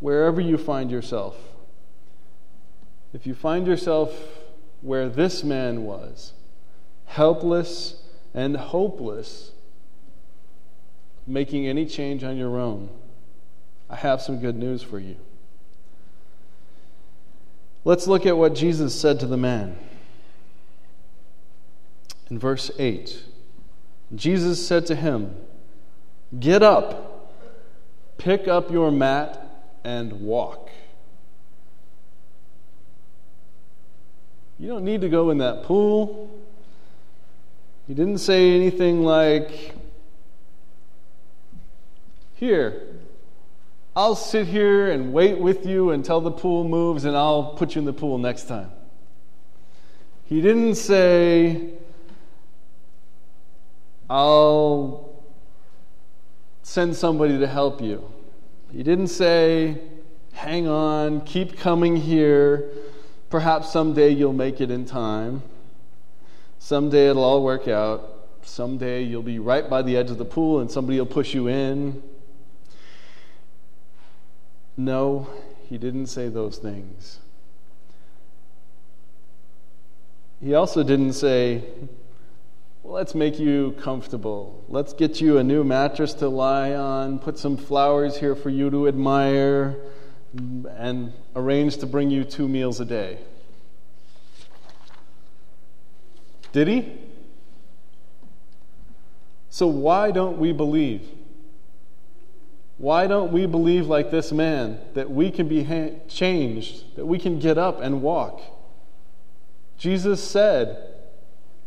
wherever 0.00 0.40
you 0.40 0.56
find 0.56 0.90
yourself, 0.90 1.36
if 3.12 3.26
you 3.26 3.34
find 3.34 3.66
yourself 3.66 4.10
where 4.80 5.10
this 5.10 5.44
man 5.44 5.84
was, 5.84 6.32
helpless 7.04 8.02
and 8.32 8.56
hopeless, 8.56 9.52
making 11.26 11.66
any 11.66 11.84
change 11.84 12.24
on 12.24 12.38
your 12.38 12.58
own, 12.58 12.88
I 13.90 13.96
have 13.96 14.22
some 14.22 14.40
good 14.40 14.56
news 14.56 14.82
for 14.82 14.98
you. 14.98 15.16
Let's 17.86 18.08
look 18.08 18.26
at 18.26 18.36
what 18.36 18.52
Jesus 18.52 19.00
said 19.00 19.20
to 19.20 19.26
the 19.26 19.36
man. 19.36 19.78
In 22.28 22.36
verse 22.36 22.72
8, 22.80 23.22
Jesus 24.12 24.66
said 24.66 24.86
to 24.86 24.96
him, 24.96 25.36
Get 26.40 26.64
up, 26.64 27.32
pick 28.18 28.48
up 28.48 28.72
your 28.72 28.90
mat, 28.90 29.40
and 29.84 30.14
walk. 30.14 30.68
You 34.58 34.66
don't 34.66 34.84
need 34.84 35.02
to 35.02 35.08
go 35.08 35.30
in 35.30 35.38
that 35.38 35.62
pool. 35.62 36.28
He 37.86 37.94
didn't 37.94 38.18
say 38.18 38.56
anything 38.56 39.04
like, 39.04 39.76
here, 42.34 42.95
I'll 43.96 44.14
sit 44.14 44.46
here 44.46 44.90
and 44.90 45.14
wait 45.14 45.38
with 45.38 45.64
you 45.64 45.92
until 45.92 46.20
the 46.20 46.30
pool 46.30 46.64
moves 46.64 47.06
and 47.06 47.16
I'll 47.16 47.54
put 47.54 47.74
you 47.74 47.78
in 47.78 47.86
the 47.86 47.94
pool 47.94 48.18
next 48.18 48.46
time. 48.46 48.70
He 50.26 50.42
didn't 50.42 50.74
say, 50.74 51.70
I'll 54.10 55.24
send 56.62 56.94
somebody 56.94 57.38
to 57.38 57.46
help 57.46 57.80
you. 57.80 58.12
He 58.70 58.82
didn't 58.82 59.08
say, 59.08 59.78
hang 60.34 60.68
on, 60.68 61.22
keep 61.22 61.56
coming 61.56 61.96
here. 61.96 62.68
Perhaps 63.30 63.72
someday 63.72 64.10
you'll 64.10 64.34
make 64.34 64.60
it 64.60 64.70
in 64.70 64.84
time. 64.84 65.42
Someday 66.58 67.08
it'll 67.08 67.24
all 67.24 67.42
work 67.42 67.66
out. 67.66 68.28
Someday 68.42 69.04
you'll 69.04 69.22
be 69.22 69.38
right 69.38 69.70
by 69.70 69.80
the 69.80 69.96
edge 69.96 70.10
of 70.10 70.18
the 70.18 70.26
pool 70.26 70.60
and 70.60 70.70
somebody 70.70 70.98
will 70.98 71.06
push 71.06 71.32
you 71.32 71.48
in. 71.48 72.02
No, 74.76 75.28
he 75.68 75.78
didn't 75.78 76.06
say 76.06 76.28
those 76.28 76.58
things. 76.58 77.18
He 80.40 80.54
also 80.54 80.82
didn't 80.82 81.14
say, 81.14 81.64
well, 82.82 82.92
let's 82.92 83.14
make 83.14 83.38
you 83.38 83.74
comfortable. 83.80 84.64
Let's 84.68 84.92
get 84.92 85.20
you 85.20 85.38
a 85.38 85.44
new 85.44 85.64
mattress 85.64 86.12
to 86.14 86.28
lie 86.28 86.74
on, 86.74 87.18
put 87.18 87.38
some 87.38 87.56
flowers 87.56 88.18
here 88.18 88.34
for 88.34 88.50
you 88.50 88.70
to 88.70 88.86
admire, 88.86 89.76
and 90.76 91.12
arrange 91.34 91.78
to 91.78 91.86
bring 91.86 92.10
you 92.10 92.22
two 92.24 92.46
meals 92.46 92.78
a 92.78 92.84
day. 92.84 93.18
Did 96.52 96.68
he? 96.68 96.92
So, 99.48 99.66
why 99.66 100.10
don't 100.10 100.38
we 100.38 100.52
believe? 100.52 101.08
Why 102.78 103.06
don't 103.06 103.32
we 103.32 103.46
believe 103.46 103.86
like 103.86 104.10
this 104.10 104.32
man 104.32 104.78
that 104.94 105.10
we 105.10 105.30
can 105.30 105.48
be 105.48 105.64
ha- 105.64 105.98
changed, 106.08 106.96
that 106.96 107.06
we 107.06 107.18
can 107.18 107.38
get 107.38 107.56
up 107.56 107.80
and 107.80 108.02
walk? 108.02 108.42
Jesus 109.78 110.22
said, 110.22 110.94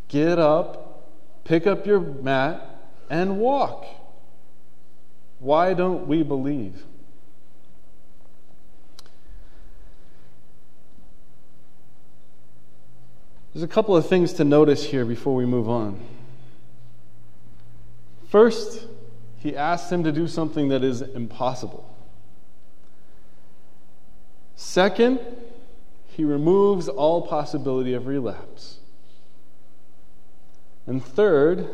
Get 0.08 0.40
up, 0.40 1.08
pick 1.44 1.68
up 1.68 1.86
your 1.86 2.00
mat, 2.00 2.66
and 3.10 3.40
walk. 3.40 3.86
Why 5.40 5.74
don't 5.74 6.08
we 6.08 6.22
believe? 6.22 6.84
There's 13.54 13.64
a 13.64 13.68
couple 13.68 13.96
of 13.96 14.08
things 14.08 14.34
to 14.34 14.44
notice 14.44 14.84
here 14.86 15.06
before 15.06 15.36
we 15.36 15.46
move 15.46 15.68
on. 15.68 16.00
First, 18.30 18.86
he 19.40 19.56
asks 19.56 19.92
him 19.92 20.04
to 20.04 20.12
do 20.12 20.28
something 20.28 20.68
that 20.70 20.84
is 20.84 21.02
impossible. 21.02 21.96
Second, 24.56 25.20
he 26.08 26.26
removes 26.26 26.90
all 26.90 27.26
possibility 27.26 27.94
of 27.94 28.06
relapse. 28.06 28.80
And 30.86 31.04
third, 31.04 31.70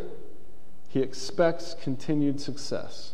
he 0.89 0.99
expects 0.99 1.75
continued 1.81 2.39
success. 2.39 3.13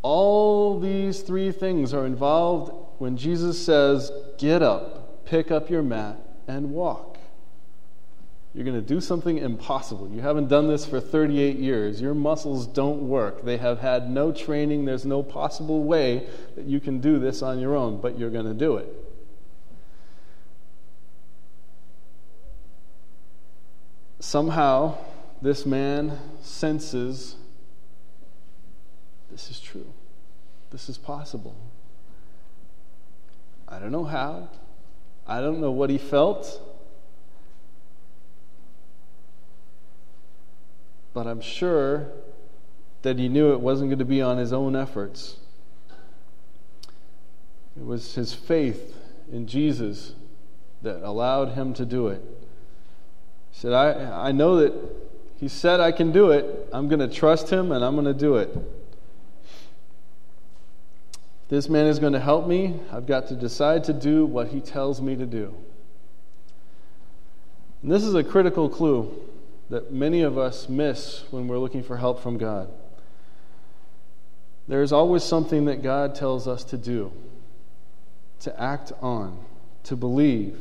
All 0.00 0.80
these 0.80 1.20
three 1.20 1.52
things 1.52 1.92
are 1.92 2.06
involved 2.06 2.72
when 2.98 3.16
Jesus 3.16 3.62
says, 3.62 4.10
Get 4.38 4.62
up, 4.62 5.26
pick 5.26 5.50
up 5.50 5.68
your 5.68 5.82
mat, 5.82 6.16
and 6.46 6.70
walk. 6.70 7.07
You're 8.58 8.64
going 8.64 8.74
to 8.74 8.82
do 8.82 9.00
something 9.00 9.38
impossible. 9.38 10.08
You 10.08 10.20
haven't 10.20 10.48
done 10.48 10.66
this 10.66 10.84
for 10.84 10.98
38 10.98 11.58
years. 11.58 12.00
Your 12.00 12.12
muscles 12.12 12.66
don't 12.66 13.08
work. 13.08 13.44
They 13.44 13.56
have 13.56 13.78
had 13.78 14.10
no 14.10 14.32
training. 14.32 14.84
There's 14.84 15.06
no 15.06 15.22
possible 15.22 15.84
way 15.84 16.26
that 16.56 16.64
you 16.64 16.80
can 16.80 16.98
do 16.98 17.20
this 17.20 17.40
on 17.40 17.60
your 17.60 17.76
own, 17.76 18.00
but 18.00 18.18
you're 18.18 18.30
going 18.30 18.46
to 18.46 18.54
do 18.54 18.76
it. 18.76 18.92
Somehow, 24.18 24.98
this 25.40 25.64
man 25.64 26.18
senses 26.42 27.36
this 29.30 29.52
is 29.52 29.60
true. 29.60 29.86
This 30.72 30.88
is 30.88 30.98
possible. 30.98 31.54
I 33.68 33.78
don't 33.78 33.92
know 33.92 34.02
how. 34.02 34.48
I 35.28 35.40
don't 35.40 35.60
know 35.60 35.70
what 35.70 35.90
he 35.90 35.98
felt. 35.98 36.67
But 41.18 41.26
I'm 41.26 41.40
sure 41.40 42.06
that 43.02 43.18
he 43.18 43.28
knew 43.28 43.52
it 43.52 43.58
wasn't 43.58 43.90
going 43.90 43.98
to 43.98 44.04
be 44.04 44.22
on 44.22 44.38
his 44.38 44.52
own 44.52 44.76
efforts. 44.76 45.38
It 47.76 47.84
was 47.84 48.14
his 48.14 48.32
faith 48.32 48.94
in 49.32 49.48
Jesus 49.48 50.12
that 50.82 51.02
allowed 51.02 51.54
him 51.54 51.74
to 51.74 51.84
do 51.84 52.06
it. 52.06 52.22
He 53.50 53.58
said, 53.58 53.72
I, 53.72 54.28
I 54.28 54.30
know 54.30 54.58
that 54.60 54.72
he 55.40 55.48
said 55.48 55.80
I 55.80 55.90
can 55.90 56.12
do 56.12 56.30
it. 56.30 56.68
I'm 56.72 56.86
going 56.86 57.00
to 57.00 57.12
trust 57.12 57.50
him 57.50 57.72
and 57.72 57.84
I'm 57.84 57.94
going 57.94 58.04
to 58.04 58.14
do 58.14 58.36
it. 58.36 58.56
This 61.48 61.68
man 61.68 61.86
is 61.86 61.98
going 61.98 62.12
to 62.12 62.20
help 62.20 62.46
me. 62.46 62.78
I've 62.92 63.06
got 63.06 63.26
to 63.26 63.34
decide 63.34 63.82
to 63.84 63.92
do 63.92 64.24
what 64.24 64.50
he 64.50 64.60
tells 64.60 65.02
me 65.02 65.16
to 65.16 65.26
do. 65.26 65.52
And 67.82 67.90
this 67.90 68.04
is 68.04 68.14
a 68.14 68.22
critical 68.22 68.68
clue 68.68 69.28
that 69.70 69.92
many 69.92 70.22
of 70.22 70.38
us 70.38 70.68
miss 70.68 71.24
when 71.30 71.46
we're 71.48 71.58
looking 71.58 71.82
for 71.82 71.96
help 71.96 72.22
from 72.22 72.38
God. 72.38 72.70
There 74.66 74.82
is 74.82 74.92
always 74.92 75.22
something 75.22 75.64
that 75.66 75.82
God 75.82 76.14
tells 76.14 76.46
us 76.46 76.64
to 76.64 76.76
do, 76.76 77.12
to 78.40 78.60
act 78.60 78.92
on, 79.00 79.38
to 79.84 79.96
believe. 79.96 80.58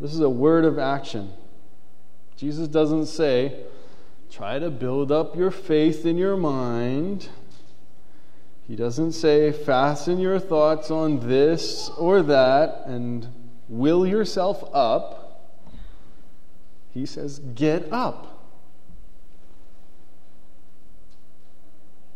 This 0.00 0.14
is 0.14 0.20
a 0.20 0.30
word 0.30 0.64
of 0.64 0.78
action. 0.78 1.32
Jesus 2.36 2.68
doesn't 2.68 3.06
say, 3.06 3.54
try 4.30 4.58
to 4.58 4.70
build 4.70 5.12
up 5.12 5.36
your 5.36 5.50
faith 5.50 6.04
in 6.06 6.16
your 6.16 6.36
mind. 6.36 7.28
He 8.66 8.74
doesn't 8.74 9.12
say, 9.12 9.52
fasten 9.52 10.18
your 10.18 10.38
thoughts 10.38 10.90
on 10.90 11.28
this 11.28 11.90
or 11.98 12.22
that 12.22 12.84
and 12.86 13.28
will 13.68 14.06
yourself 14.06 14.64
up. 14.72 15.21
He 16.92 17.06
says, 17.06 17.38
Get 17.38 17.90
up. 17.92 18.38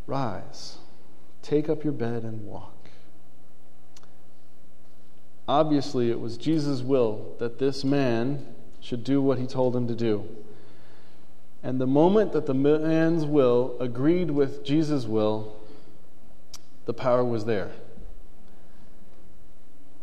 Rise. 0.06 0.78
Take 1.42 1.68
up 1.68 1.84
your 1.84 1.92
bed 1.92 2.22
and 2.22 2.46
walk. 2.46 2.72
Obviously, 5.48 6.10
it 6.10 6.20
was 6.20 6.36
Jesus' 6.36 6.82
will 6.82 7.34
that 7.38 7.58
this 7.58 7.84
man 7.84 8.46
should 8.80 9.04
do 9.04 9.22
what 9.22 9.38
he 9.38 9.46
told 9.46 9.74
him 9.74 9.86
to 9.88 9.94
do. 9.94 10.28
And 11.62 11.80
the 11.80 11.86
moment 11.86 12.32
that 12.32 12.46
the 12.46 12.54
man's 12.54 13.24
will 13.24 13.76
agreed 13.80 14.30
with 14.30 14.64
Jesus' 14.64 15.06
will, 15.06 15.56
the 16.84 16.94
power 16.94 17.24
was 17.24 17.44
there. 17.44 17.72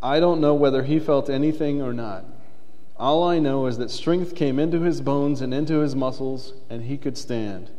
I 0.02 0.20
don't 0.20 0.42
know 0.42 0.54
whether 0.54 0.84
he 0.84 1.00
felt 1.00 1.30
anything 1.30 1.82
or 1.82 1.94
not. 1.94 2.26
All 2.98 3.24
I 3.24 3.40
know 3.40 3.66
is 3.66 3.78
that 3.80 3.90
strength 3.90 4.36
came 4.36 4.60
into 4.60 4.82
his 4.82 5.02
bones 5.02 5.42
and 5.42 5.54
into 5.54 5.80
his 5.80 5.96
muscles, 5.96 6.54
and 6.70 6.84
he 6.84 6.98
could 6.98 7.18
stand. 7.18 7.72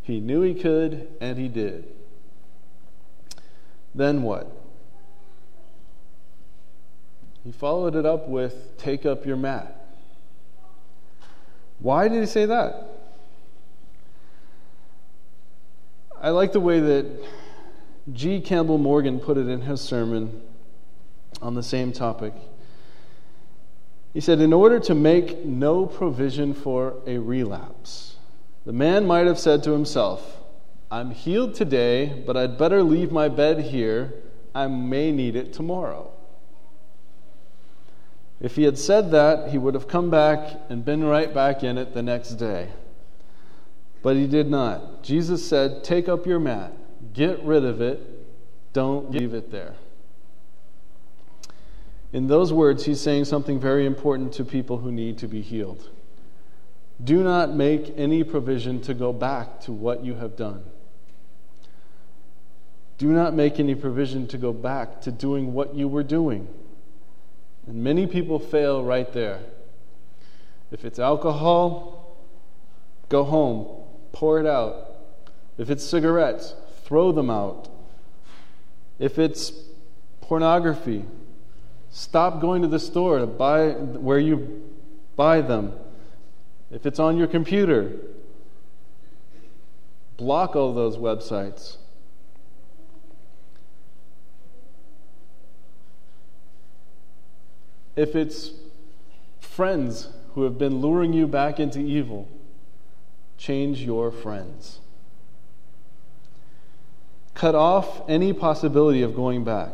He 0.00 0.18
knew 0.18 0.42
he 0.42 0.54
could, 0.54 1.08
and 1.20 1.38
he 1.38 1.48
did. 1.48 1.86
Then 3.94 4.22
what? 4.22 4.50
He 7.44 7.52
followed 7.52 7.94
it 7.96 8.06
up 8.06 8.28
with, 8.28 8.76
Take 8.78 9.04
up 9.04 9.26
your 9.26 9.36
mat. 9.36 9.78
Why 11.78 12.08
did 12.08 12.20
he 12.20 12.26
say 12.26 12.46
that? 12.46 12.88
I 16.20 16.30
like 16.30 16.52
the 16.52 16.60
way 16.60 16.78
that 16.78 17.06
G. 18.12 18.40
Campbell 18.40 18.78
Morgan 18.78 19.18
put 19.18 19.36
it 19.36 19.48
in 19.48 19.62
his 19.62 19.80
sermon 19.80 20.40
on 21.40 21.54
the 21.54 21.62
same 21.62 21.92
topic. 21.92 22.32
He 24.12 24.20
said, 24.20 24.40
In 24.40 24.52
order 24.52 24.78
to 24.80 24.94
make 24.94 25.44
no 25.44 25.86
provision 25.86 26.54
for 26.54 26.96
a 27.06 27.18
relapse, 27.18 28.16
the 28.64 28.72
man 28.72 29.06
might 29.06 29.26
have 29.26 29.38
said 29.38 29.62
to 29.64 29.72
himself, 29.72 30.38
I'm 30.90 31.10
healed 31.10 31.54
today, 31.54 32.22
but 32.26 32.36
I'd 32.36 32.58
better 32.58 32.82
leave 32.82 33.10
my 33.10 33.28
bed 33.28 33.60
here. 33.60 34.12
I 34.54 34.66
may 34.66 35.10
need 35.10 35.36
it 35.36 35.52
tomorrow. 35.52 36.12
If 38.40 38.56
he 38.56 38.64
had 38.64 38.76
said 38.76 39.10
that, 39.12 39.50
he 39.50 39.58
would 39.58 39.74
have 39.74 39.88
come 39.88 40.10
back 40.10 40.60
and 40.68 40.84
been 40.84 41.04
right 41.04 41.32
back 41.32 41.62
in 41.62 41.78
it 41.78 41.94
the 41.94 42.02
next 42.02 42.32
day. 42.32 42.68
But 44.02 44.16
he 44.16 44.26
did 44.26 44.50
not. 44.50 45.02
Jesus 45.02 45.48
said, 45.48 45.84
Take 45.84 46.08
up 46.08 46.26
your 46.26 46.40
mat, 46.40 46.72
get 47.14 47.42
rid 47.44 47.64
of 47.64 47.80
it, 47.80 48.00
don't 48.72 49.12
leave 49.12 49.32
it 49.32 49.50
there. 49.50 49.76
In 52.12 52.26
those 52.26 52.52
words, 52.52 52.84
he's 52.84 53.00
saying 53.00 53.24
something 53.24 53.58
very 53.58 53.86
important 53.86 54.32
to 54.34 54.44
people 54.44 54.78
who 54.78 54.92
need 54.92 55.18
to 55.18 55.26
be 55.26 55.40
healed. 55.40 55.88
Do 57.02 57.22
not 57.22 57.54
make 57.54 57.94
any 57.96 58.22
provision 58.22 58.80
to 58.82 58.94
go 58.94 59.12
back 59.12 59.60
to 59.62 59.72
what 59.72 60.04
you 60.04 60.14
have 60.16 60.36
done. 60.36 60.62
Do 62.98 63.08
not 63.08 63.34
make 63.34 63.58
any 63.58 63.74
provision 63.74 64.26
to 64.28 64.38
go 64.38 64.52
back 64.52 65.00
to 65.02 65.10
doing 65.10 65.54
what 65.54 65.74
you 65.74 65.88
were 65.88 66.04
doing. 66.04 66.46
And 67.66 67.82
many 67.82 68.06
people 68.06 68.38
fail 68.38 68.84
right 68.84 69.10
there. 69.12 69.40
If 70.70 70.84
it's 70.84 70.98
alcohol, 70.98 72.16
go 73.08 73.24
home, 73.24 73.84
pour 74.12 74.38
it 74.38 74.46
out. 74.46 74.96
If 75.58 75.70
it's 75.70 75.84
cigarettes, 75.84 76.54
throw 76.84 77.10
them 77.10 77.30
out. 77.30 77.68
If 78.98 79.18
it's 79.18 79.52
pornography, 80.20 81.04
stop 81.92 82.40
going 82.40 82.62
to 82.62 82.68
the 82.68 82.80
store 82.80 83.18
to 83.18 83.26
buy 83.26 83.70
where 83.70 84.18
you 84.18 84.68
buy 85.14 85.42
them. 85.42 85.74
If 86.70 86.86
it's 86.86 86.98
on 86.98 87.18
your 87.18 87.28
computer, 87.28 87.92
block 90.16 90.56
all 90.56 90.72
those 90.72 90.96
websites. 90.96 91.76
If 97.94 98.16
it's 98.16 98.52
friends 99.38 100.08
who 100.34 100.44
have 100.44 100.56
been 100.56 100.80
luring 100.80 101.12
you 101.12 101.26
back 101.26 101.60
into 101.60 101.78
evil, 101.78 102.26
change 103.36 103.82
your 103.82 104.10
friends. 104.10 104.80
Cut 107.34 107.54
off 107.54 108.08
any 108.08 108.32
possibility 108.32 109.02
of 109.02 109.14
going 109.14 109.44
back. 109.44 109.72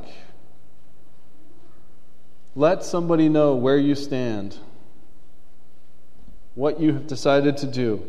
Let 2.58 2.82
somebody 2.82 3.28
know 3.28 3.54
where 3.54 3.76
you 3.78 3.94
stand, 3.94 4.58
what 6.56 6.80
you 6.80 6.92
have 6.92 7.06
decided 7.06 7.56
to 7.58 7.68
do. 7.68 8.04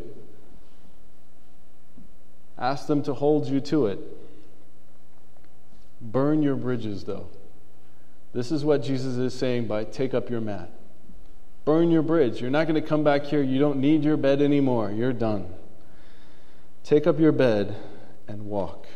Ask 2.58 2.88
them 2.88 3.00
to 3.04 3.14
hold 3.14 3.46
you 3.46 3.60
to 3.60 3.86
it. 3.86 4.00
Burn 6.00 6.42
your 6.42 6.56
bridges, 6.56 7.04
though. 7.04 7.28
This 8.32 8.50
is 8.50 8.64
what 8.64 8.82
Jesus 8.82 9.18
is 9.18 9.34
saying 9.34 9.68
by 9.68 9.84
take 9.84 10.14
up 10.14 10.28
your 10.28 10.40
mat. 10.40 10.68
Burn 11.64 11.92
your 11.92 12.02
bridge. 12.02 12.40
You're 12.40 12.50
not 12.50 12.66
going 12.66 12.74
to 12.74 12.88
come 12.88 13.04
back 13.04 13.22
here. 13.22 13.44
You 13.44 13.60
don't 13.60 13.78
need 13.78 14.02
your 14.02 14.16
bed 14.16 14.42
anymore. 14.42 14.90
You're 14.90 15.12
done. 15.12 15.46
Take 16.82 17.06
up 17.06 17.20
your 17.20 17.30
bed 17.30 17.76
and 18.26 18.46
walk. 18.46 18.88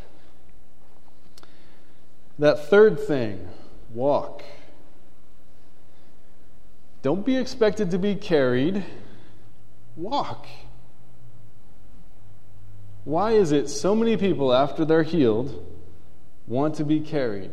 That 2.40 2.68
third 2.68 2.98
thing, 2.98 3.50
walk. 3.92 4.42
Don't 7.04 7.26
be 7.26 7.36
expected 7.36 7.90
to 7.90 7.98
be 7.98 8.14
carried. 8.14 8.82
Walk. 9.94 10.46
Why 13.04 13.32
is 13.32 13.52
it 13.52 13.68
so 13.68 13.94
many 13.94 14.16
people, 14.16 14.54
after 14.54 14.86
they're 14.86 15.02
healed, 15.02 15.70
want 16.46 16.74
to 16.76 16.84
be 16.84 17.00
carried? 17.00 17.52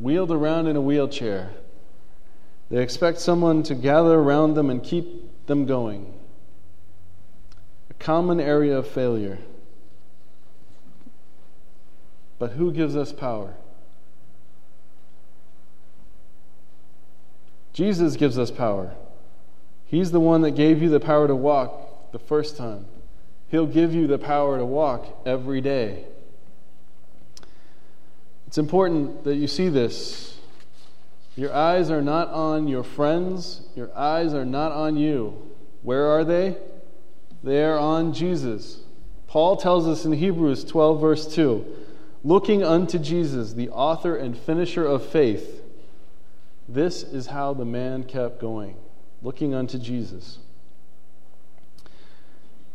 wheeled 0.00 0.30
around 0.30 0.68
in 0.68 0.76
a 0.76 0.80
wheelchair. 0.80 1.50
They 2.70 2.80
expect 2.80 3.18
someone 3.18 3.64
to 3.64 3.74
gather 3.74 4.14
around 4.20 4.54
them 4.54 4.70
and 4.70 4.80
keep 4.82 5.46
them 5.46 5.66
going. 5.66 6.14
A 7.90 7.94
common 7.94 8.38
area 8.38 8.78
of 8.78 8.86
failure. 8.86 9.38
But 12.38 12.52
who 12.52 12.70
gives 12.70 12.94
us 12.94 13.12
power? 13.12 13.54
Jesus 17.76 18.16
gives 18.16 18.38
us 18.38 18.50
power. 18.50 18.94
He's 19.84 20.10
the 20.10 20.18
one 20.18 20.40
that 20.40 20.52
gave 20.52 20.80
you 20.80 20.88
the 20.88 20.98
power 20.98 21.28
to 21.28 21.36
walk 21.36 22.10
the 22.10 22.18
first 22.18 22.56
time. 22.56 22.86
He'll 23.48 23.66
give 23.66 23.94
you 23.94 24.06
the 24.06 24.16
power 24.16 24.56
to 24.56 24.64
walk 24.64 25.06
every 25.26 25.60
day. 25.60 26.06
It's 28.46 28.56
important 28.56 29.24
that 29.24 29.34
you 29.34 29.46
see 29.46 29.68
this. 29.68 30.38
Your 31.36 31.52
eyes 31.52 31.90
are 31.90 32.00
not 32.00 32.30
on 32.30 32.66
your 32.66 32.82
friends, 32.82 33.60
your 33.74 33.94
eyes 33.94 34.32
are 34.32 34.46
not 34.46 34.72
on 34.72 34.96
you. 34.96 35.52
Where 35.82 36.06
are 36.06 36.24
they? 36.24 36.56
They 37.44 37.62
are 37.62 37.78
on 37.78 38.14
Jesus. 38.14 38.80
Paul 39.26 39.58
tells 39.58 39.86
us 39.86 40.06
in 40.06 40.12
Hebrews 40.12 40.64
12, 40.64 40.98
verse 40.98 41.34
2 41.34 41.76
looking 42.24 42.64
unto 42.64 42.98
Jesus, 42.98 43.52
the 43.52 43.68
author 43.68 44.16
and 44.16 44.34
finisher 44.34 44.86
of 44.86 45.04
faith. 45.04 45.55
This 46.68 47.02
is 47.02 47.28
how 47.28 47.54
the 47.54 47.64
man 47.64 48.04
kept 48.04 48.40
going, 48.40 48.76
looking 49.22 49.54
unto 49.54 49.78
Jesus. 49.78 50.38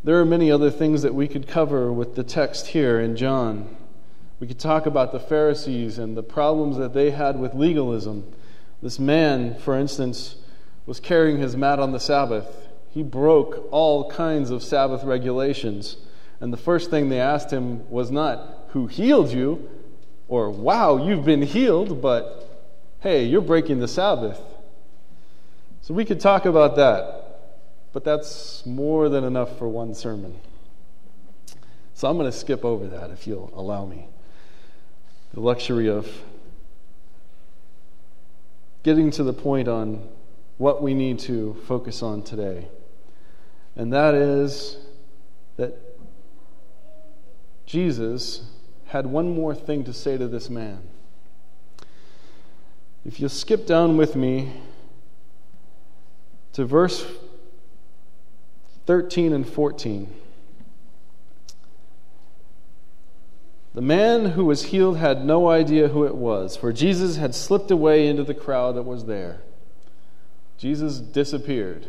There 0.04 0.18
are 0.20 0.24
many 0.24 0.50
other 0.50 0.70
things 0.70 1.02
that 1.02 1.14
we 1.14 1.28
could 1.28 1.46
cover 1.46 1.92
with 1.92 2.16
the 2.16 2.24
text 2.24 2.68
here 2.68 2.98
in 2.98 3.16
John. 3.16 3.76
We 4.40 4.46
could 4.46 4.58
talk 4.58 4.86
about 4.86 5.12
the 5.12 5.20
Pharisees 5.20 5.98
and 5.98 6.16
the 6.16 6.22
problems 6.22 6.76
that 6.78 6.94
they 6.94 7.10
had 7.10 7.38
with 7.38 7.54
legalism. 7.54 8.32
This 8.82 8.98
man, 8.98 9.54
for 9.54 9.78
instance, 9.78 10.36
was 10.86 10.98
carrying 10.98 11.38
his 11.38 11.56
mat 11.56 11.78
on 11.78 11.92
the 11.92 12.00
Sabbath. 12.00 12.68
He 12.90 13.04
broke 13.04 13.68
all 13.70 14.10
kinds 14.10 14.50
of 14.50 14.64
Sabbath 14.64 15.04
regulations. 15.04 15.98
And 16.40 16.52
the 16.52 16.56
first 16.56 16.90
thing 16.90 17.08
they 17.08 17.20
asked 17.20 17.52
him 17.52 17.88
was 17.88 18.10
not, 18.10 18.66
Who 18.70 18.88
healed 18.88 19.30
you? 19.32 19.70
or 20.26 20.50
Wow, 20.50 21.06
you've 21.06 21.24
been 21.24 21.42
healed, 21.42 22.02
but 22.02 22.51
Hey, 23.02 23.24
you're 23.24 23.40
breaking 23.40 23.80
the 23.80 23.88
Sabbath. 23.88 24.40
So 25.80 25.92
we 25.92 26.04
could 26.04 26.20
talk 26.20 26.44
about 26.44 26.76
that, 26.76 27.40
but 27.92 28.04
that's 28.04 28.64
more 28.64 29.08
than 29.08 29.24
enough 29.24 29.58
for 29.58 29.66
one 29.66 29.92
sermon. 29.92 30.38
So 31.94 32.08
I'm 32.08 32.16
going 32.16 32.30
to 32.30 32.36
skip 32.36 32.64
over 32.64 32.86
that 32.86 33.10
if 33.10 33.26
you'll 33.26 33.50
allow 33.56 33.84
me 33.86 34.06
the 35.34 35.40
luxury 35.40 35.88
of 35.88 36.08
getting 38.84 39.10
to 39.10 39.24
the 39.24 39.32
point 39.32 39.66
on 39.66 40.08
what 40.58 40.80
we 40.80 40.94
need 40.94 41.18
to 41.20 41.54
focus 41.66 42.04
on 42.04 42.22
today. 42.22 42.68
And 43.74 43.92
that 43.92 44.14
is 44.14 44.76
that 45.56 45.76
Jesus 47.66 48.44
had 48.86 49.06
one 49.06 49.34
more 49.34 49.56
thing 49.56 49.82
to 49.82 49.92
say 49.92 50.16
to 50.16 50.28
this 50.28 50.48
man. 50.48 50.91
If 53.04 53.18
you'll 53.18 53.28
skip 53.28 53.66
down 53.66 53.96
with 53.96 54.14
me 54.14 54.52
to 56.52 56.64
verse 56.64 57.06
13 58.86 59.32
and 59.32 59.48
14. 59.48 60.12
The 63.74 63.80
man 63.80 64.26
who 64.26 64.44
was 64.44 64.64
healed 64.64 64.98
had 64.98 65.24
no 65.24 65.48
idea 65.48 65.88
who 65.88 66.04
it 66.04 66.14
was, 66.14 66.56
for 66.56 66.72
Jesus 66.72 67.16
had 67.16 67.34
slipped 67.34 67.70
away 67.70 68.06
into 68.06 68.22
the 68.22 68.34
crowd 68.34 68.76
that 68.76 68.82
was 68.82 69.06
there. 69.06 69.40
Jesus 70.58 70.98
disappeared. 70.98 71.88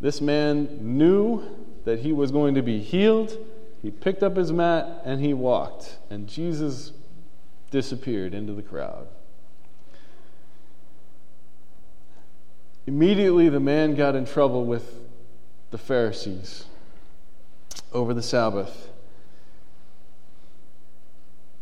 This 0.00 0.20
man 0.20 0.78
knew 0.80 1.44
that 1.84 2.00
he 2.00 2.12
was 2.12 2.30
going 2.30 2.54
to 2.54 2.62
be 2.62 2.80
healed. 2.80 3.36
He 3.82 3.90
picked 3.90 4.22
up 4.22 4.36
his 4.36 4.52
mat 4.52 5.02
and 5.04 5.20
he 5.20 5.34
walked, 5.34 5.98
and 6.08 6.26
Jesus 6.26 6.92
disappeared 7.70 8.32
into 8.32 8.54
the 8.54 8.62
crowd. 8.62 9.06
Immediately, 12.86 13.48
the 13.48 13.60
man 13.60 13.94
got 13.94 14.14
in 14.16 14.24
trouble 14.24 14.64
with 14.64 15.00
the 15.70 15.78
Pharisees 15.78 16.64
over 17.92 18.14
the 18.14 18.22
Sabbath. 18.22 18.88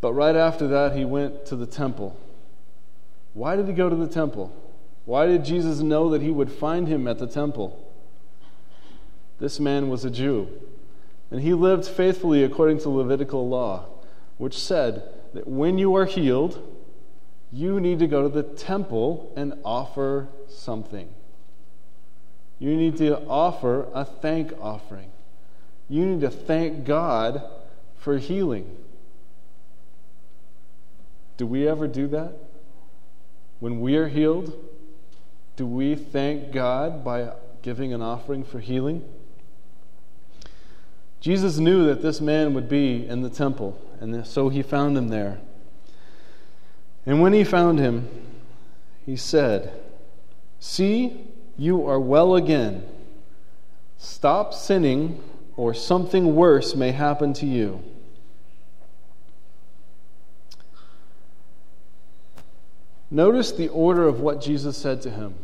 But 0.00 0.12
right 0.12 0.36
after 0.36 0.68
that, 0.68 0.96
he 0.96 1.04
went 1.04 1.44
to 1.46 1.56
the 1.56 1.66
temple. 1.66 2.16
Why 3.34 3.56
did 3.56 3.66
he 3.66 3.72
go 3.72 3.88
to 3.88 3.96
the 3.96 4.06
temple? 4.06 4.52
Why 5.04 5.26
did 5.26 5.44
Jesus 5.44 5.80
know 5.80 6.10
that 6.10 6.22
he 6.22 6.30
would 6.30 6.52
find 6.52 6.86
him 6.86 7.08
at 7.08 7.18
the 7.18 7.26
temple? 7.26 7.84
This 9.38 9.58
man 9.58 9.88
was 9.88 10.04
a 10.04 10.10
Jew, 10.10 10.48
and 11.30 11.40
he 11.40 11.54
lived 11.54 11.86
faithfully 11.86 12.42
according 12.42 12.78
to 12.80 12.90
Levitical 12.90 13.48
law, 13.48 13.86
which 14.36 14.58
said 14.58 15.02
that 15.34 15.46
when 15.46 15.78
you 15.78 15.94
are 15.94 16.04
healed, 16.04 16.77
you 17.52 17.80
need 17.80 17.98
to 18.00 18.06
go 18.06 18.22
to 18.22 18.28
the 18.28 18.42
temple 18.42 19.32
and 19.36 19.54
offer 19.64 20.28
something. 20.48 21.08
You 22.58 22.76
need 22.76 22.96
to 22.98 23.20
offer 23.26 23.86
a 23.94 24.04
thank 24.04 24.52
offering. 24.60 25.10
You 25.88 26.04
need 26.04 26.20
to 26.20 26.30
thank 26.30 26.84
God 26.84 27.42
for 27.96 28.18
healing. 28.18 28.76
Do 31.36 31.46
we 31.46 31.68
ever 31.68 31.86
do 31.86 32.08
that? 32.08 32.32
When 33.60 33.80
we 33.80 33.96
are 33.96 34.08
healed, 34.08 34.52
do 35.56 35.66
we 35.66 35.94
thank 35.94 36.52
God 36.52 37.04
by 37.04 37.32
giving 37.62 37.92
an 37.92 38.02
offering 38.02 38.44
for 38.44 38.60
healing? 38.60 39.04
Jesus 41.20 41.58
knew 41.58 41.84
that 41.86 42.02
this 42.02 42.20
man 42.20 42.54
would 42.54 42.68
be 42.68 43.06
in 43.06 43.22
the 43.22 43.30
temple, 43.30 43.80
and 44.00 44.26
so 44.26 44.48
he 44.48 44.62
found 44.62 44.96
him 44.96 45.08
there. 45.08 45.40
And 47.08 47.22
when 47.22 47.32
he 47.32 47.42
found 47.42 47.78
him, 47.78 48.06
he 49.06 49.16
said, 49.16 49.72
See, 50.60 51.26
you 51.56 51.88
are 51.88 51.98
well 51.98 52.34
again. 52.34 52.86
Stop 53.96 54.52
sinning, 54.52 55.18
or 55.56 55.72
something 55.72 56.36
worse 56.36 56.74
may 56.76 56.92
happen 56.92 57.32
to 57.32 57.46
you. 57.46 57.82
Notice 63.10 63.52
the 63.52 63.68
order 63.68 64.06
of 64.06 64.20
what 64.20 64.42
Jesus 64.42 64.76
said 64.76 65.00
to 65.00 65.10
him. 65.10 65.34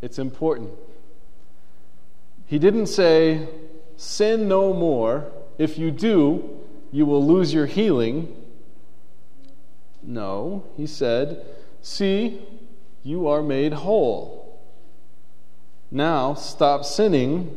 It's 0.00 0.18
important. 0.18 0.70
He 2.46 2.58
didn't 2.58 2.86
say, 2.86 3.46
Sin 3.98 4.48
no 4.48 4.72
more. 4.72 5.30
If 5.58 5.76
you 5.76 5.90
do, 5.90 6.62
you 6.92 7.04
will 7.04 7.24
lose 7.24 7.52
your 7.52 7.66
healing. 7.66 8.34
No, 10.06 10.64
he 10.76 10.86
said, 10.86 11.44
See, 11.82 12.42
you 13.02 13.26
are 13.26 13.42
made 13.42 13.72
whole. 13.72 14.60
Now 15.90 16.34
stop 16.34 16.84
sinning. 16.84 17.56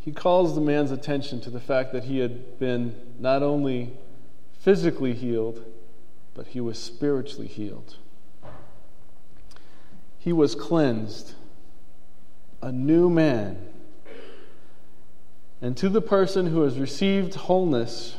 He 0.00 0.12
calls 0.12 0.54
the 0.54 0.60
man's 0.60 0.90
attention 0.90 1.40
to 1.42 1.50
the 1.50 1.60
fact 1.60 1.92
that 1.92 2.04
he 2.04 2.18
had 2.18 2.58
been 2.58 2.94
not 3.18 3.42
only 3.42 3.92
physically 4.58 5.14
healed, 5.14 5.64
but 6.34 6.48
he 6.48 6.60
was 6.60 6.78
spiritually 6.78 7.46
healed. 7.46 7.96
He 10.18 10.32
was 10.32 10.54
cleansed, 10.54 11.34
a 12.62 12.72
new 12.72 13.08
man. 13.08 13.66
And 15.62 15.76
to 15.76 15.88
the 15.88 16.00
person 16.00 16.46
who 16.46 16.62
has 16.62 16.78
received 16.78 17.34
wholeness 17.34 18.16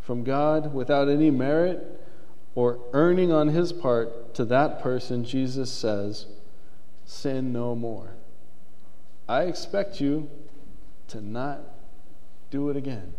from 0.00 0.24
God 0.24 0.74
without 0.74 1.08
any 1.08 1.30
merit 1.30 2.00
or 2.54 2.78
earning 2.92 3.32
on 3.32 3.48
his 3.48 3.72
part, 3.72 4.34
to 4.34 4.44
that 4.46 4.82
person, 4.82 5.24
Jesus 5.24 5.70
says, 5.70 6.26
Sin 7.04 7.52
no 7.52 7.74
more. 7.74 8.14
I 9.28 9.42
expect 9.42 10.00
you 10.00 10.30
to 11.08 11.20
not 11.20 11.60
do 12.50 12.68
it 12.70 12.76
again. 12.76 13.14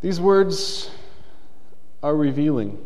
These 0.00 0.20
words 0.20 0.90
are 2.02 2.14
revealing. 2.14 2.78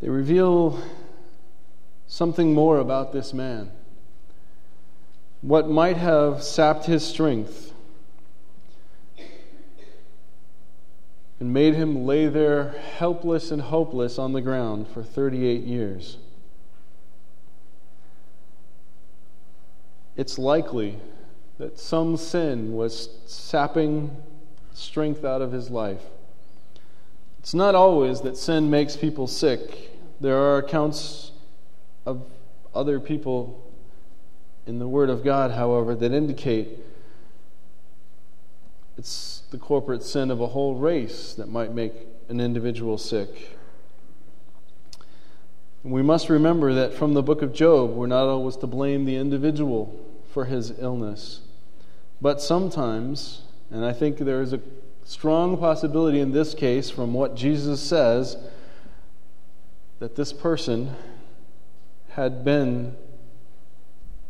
They 0.00 0.08
reveal 0.08 0.80
something 2.06 2.54
more 2.54 2.78
about 2.78 3.12
this 3.12 3.34
man. 3.34 3.70
What 5.42 5.68
might 5.68 5.96
have 5.96 6.42
sapped 6.42 6.86
his 6.86 7.06
strength 7.06 7.72
and 11.38 11.52
made 11.52 11.74
him 11.74 12.04
lay 12.04 12.26
there 12.26 12.74
helpless 12.98 13.50
and 13.50 13.62
hopeless 13.62 14.18
on 14.18 14.32
the 14.32 14.42
ground 14.42 14.88
for 14.88 15.02
38 15.02 15.62
years. 15.62 16.18
It's 20.16 20.38
likely 20.38 20.98
that 21.58 21.78
some 21.78 22.18
sin 22.18 22.74
was 22.74 23.08
sapping 23.26 24.16
strength 24.74 25.24
out 25.24 25.40
of 25.40 25.52
his 25.52 25.70
life. 25.70 26.02
It's 27.38 27.54
not 27.54 27.74
always 27.74 28.20
that 28.20 28.36
sin 28.36 28.68
makes 28.68 28.96
people 28.96 29.26
sick. 29.26 29.89
There 30.20 30.36
are 30.36 30.58
accounts 30.58 31.32
of 32.04 32.22
other 32.74 33.00
people 33.00 33.72
in 34.66 34.78
the 34.78 34.86
Word 34.86 35.08
of 35.08 35.24
God, 35.24 35.52
however, 35.52 35.94
that 35.94 36.12
indicate 36.12 36.78
it's 38.98 39.44
the 39.50 39.56
corporate 39.56 40.02
sin 40.02 40.30
of 40.30 40.42
a 40.42 40.48
whole 40.48 40.74
race 40.74 41.32
that 41.32 41.48
might 41.48 41.72
make 41.72 41.94
an 42.28 42.38
individual 42.38 42.98
sick. 42.98 43.56
we 45.82 46.02
must 46.02 46.28
remember 46.28 46.74
that 46.74 46.92
from 46.92 47.14
the 47.14 47.22
book 47.22 47.40
of 47.40 47.54
Job, 47.54 47.92
we're 47.92 48.06
not 48.06 48.26
always 48.26 48.56
to 48.56 48.66
blame 48.66 49.06
the 49.06 49.16
individual 49.16 49.98
for 50.30 50.44
his 50.44 50.78
illness. 50.78 51.40
But 52.20 52.42
sometimes, 52.42 53.44
and 53.70 53.86
I 53.86 53.94
think 53.94 54.18
there 54.18 54.42
is 54.42 54.52
a 54.52 54.60
strong 55.04 55.56
possibility 55.56 56.20
in 56.20 56.32
this 56.32 56.52
case 56.52 56.90
from 56.90 57.14
what 57.14 57.34
Jesus 57.34 57.80
says, 57.80 58.36
that 60.00 60.16
this 60.16 60.32
person 60.32 60.96
had 62.10 62.42
been 62.44 62.96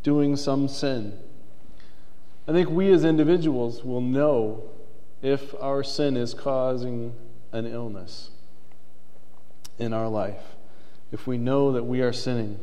doing 0.02 0.36
some 0.36 0.68
sin. 0.68 1.16
I 2.46 2.52
think 2.52 2.68
we 2.68 2.92
as 2.92 3.04
individuals 3.04 3.84
will 3.84 4.00
know 4.00 4.64
if 5.22 5.54
our 5.60 5.84
sin 5.84 6.16
is 6.16 6.34
causing 6.34 7.14
an 7.52 7.66
illness 7.66 8.30
in 9.78 9.92
our 9.92 10.08
life, 10.08 10.42
if 11.12 11.26
we 11.26 11.38
know 11.38 11.72
that 11.72 11.84
we 11.84 12.00
are 12.00 12.12
sinning. 12.12 12.58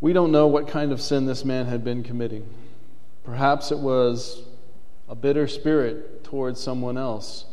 We 0.00 0.12
don't 0.12 0.32
know 0.32 0.46
what 0.46 0.68
kind 0.68 0.90
of 0.90 1.00
sin 1.00 1.26
this 1.26 1.44
man 1.44 1.66
had 1.66 1.84
been 1.84 2.02
committing. 2.02 2.48
Perhaps 3.24 3.72
it 3.72 3.78
was 3.78 4.42
a 5.08 5.14
bitter 5.14 5.46
spirit 5.46 6.24
towards 6.24 6.60
someone 6.60 6.96
else. 6.96 7.44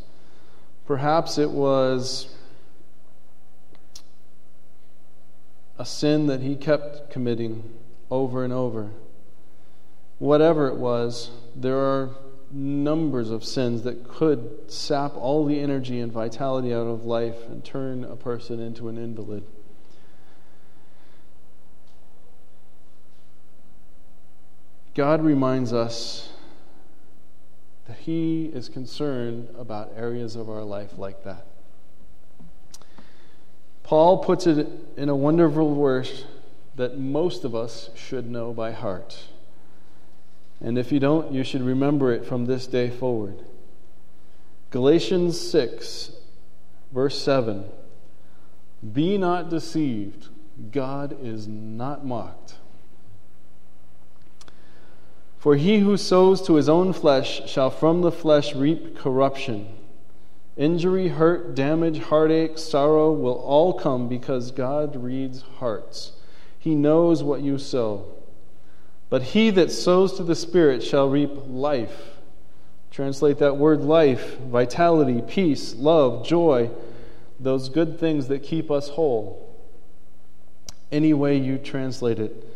Perhaps 0.86 1.38
it 1.38 1.50
was 1.50 2.34
a 5.78 5.86
sin 5.86 6.28
that 6.28 6.42
he 6.42 6.56
kept 6.56 7.10
committing 7.10 7.78
over 8.12 8.44
and 8.44 8.54
over. 8.54 8.92
Whatever 10.20 10.68
it 10.68 10.76
was, 10.76 11.32
there 11.56 11.78
are 11.78 12.10
numbers 12.52 13.32
of 13.32 13.44
sins 13.44 13.82
that 13.82 14.08
could 14.08 14.72
sap 14.72 15.16
all 15.16 15.46
the 15.46 15.60
energy 15.60 16.00
and 16.00 16.12
vitality 16.12 16.74
out 16.74 16.86
of 16.86 17.04
life 17.04 17.48
and 17.48 17.66
turn 17.66 18.04
a 18.04 18.16
person 18.16 18.60
into 18.60 18.88
an 18.88 18.98
invalid. 18.98 19.44
God 24.94 25.24
reminds 25.24 25.74
us 25.74 26.34
that 27.88 27.98
He 27.98 28.46
is 28.46 28.70
concerned 28.70 29.50
about 29.58 29.92
areas 29.98 30.36
of 30.36 30.50
our 30.50 30.64
life 30.64 31.00
like 31.00 31.24
that. 31.24 31.48
Paul 33.94 34.18
puts 34.18 34.48
it 34.48 34.68
in 34.98 35.08
a 35.08 35.16
wonderful 35.16 35.76
verse 35.76 36.26
that 36.78 36.98
most 36.98 37.44
of 37.44 37.54
us 37.54 37.92
should 37.94 38.28
know 38.28 38.52
by 38.52 38.72
heart. 38.72 39.26
And 40.60 40.80
if 40.80 40.92
you 40.92 41.00
don't, 41.00 41.32
you 41.32 41.44
should 41.44 41.62
remember 41.62 42.12
it 42.12 42.26
from 42.26 42.48
this 42.48 42.66
day 42.66 42.90
forward. 42.90 43.44
Galatians 44.72 45.40
6, 45.40 46.12
verse 46.92 47.22
7 47.22 47.66
Be 48.94 49.20
not 49.20 49.52
deceived, 49.52 50.30
God 50.72 51.16
is 51.22 51.48
not 51.48 52.04
mocked. 52.04 52.56
For 55.38 55.56
he 55.56 55.82
who 55.82 55.98
sows 55.98 56.42
to 56.48 56.56
his 56.56 56.68
own 56.68 56.94
flesh 56.94 57.48
shall 57.48 57.70
from 57.70 58.02
the 58.02 58.12
flesh 58.12 58.56
reap 58.56 58.98
corruption. 58.98 59.68
Injury, 60.56 61.08
hurt, 61.08 61.56
damage, 61.56 62.00
heartache, 62.00 62.58
sorrow 62.58 63.12
will 63.12 63.34
all 63.34 63.74
come 63.74 64.08
because 64.08 64.52
God 64.52 64.96
reads 64.96 65.42
hearts. 65.60 66.12
He 66.60 66.76
knows 66.76 67.24
what 67.24 67.42
you 67.42 67.58
sow. 67.58 68.12
But 69.10 69.24
he 69.24 69.50
that 69.52 69.72
sows 69.72 70.14
to 70.18 70.24
the 70.24 70.36
Spirit 70.36 70.84
shall 70.84 71.10
reap 71.10 71.32
life. 71.48 72.20
Translate 72.92 73.40
that 73.40 73.58
word 73.58 73.82
life, 73.82 74.38
vitality, 74.40 75.24
peace, 75.28 75.74
love, 75.74 76.26
joy, 76.26 76.70
those 77.40 77.70
good 77.70 78.00
things 78.00 78.28
that 78.28 78.44
keep 78.44 78.70
us 78.70 78.90
whole. 78.90 79.58
Any 80.92 81.14
way 81.14 81.36
you 81.38 81.58
translate 81.58 82.20
it, 82.20 82.48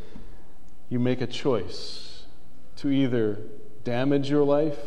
you 0.90 1.00
make 1.00 1.22
a 1.22 1.28
choice 1.28 2.24
to 2.78 2.90
either 2.90 3.40
damage 3.84 4.30
your 4.30 4.44
life 4.44 4.78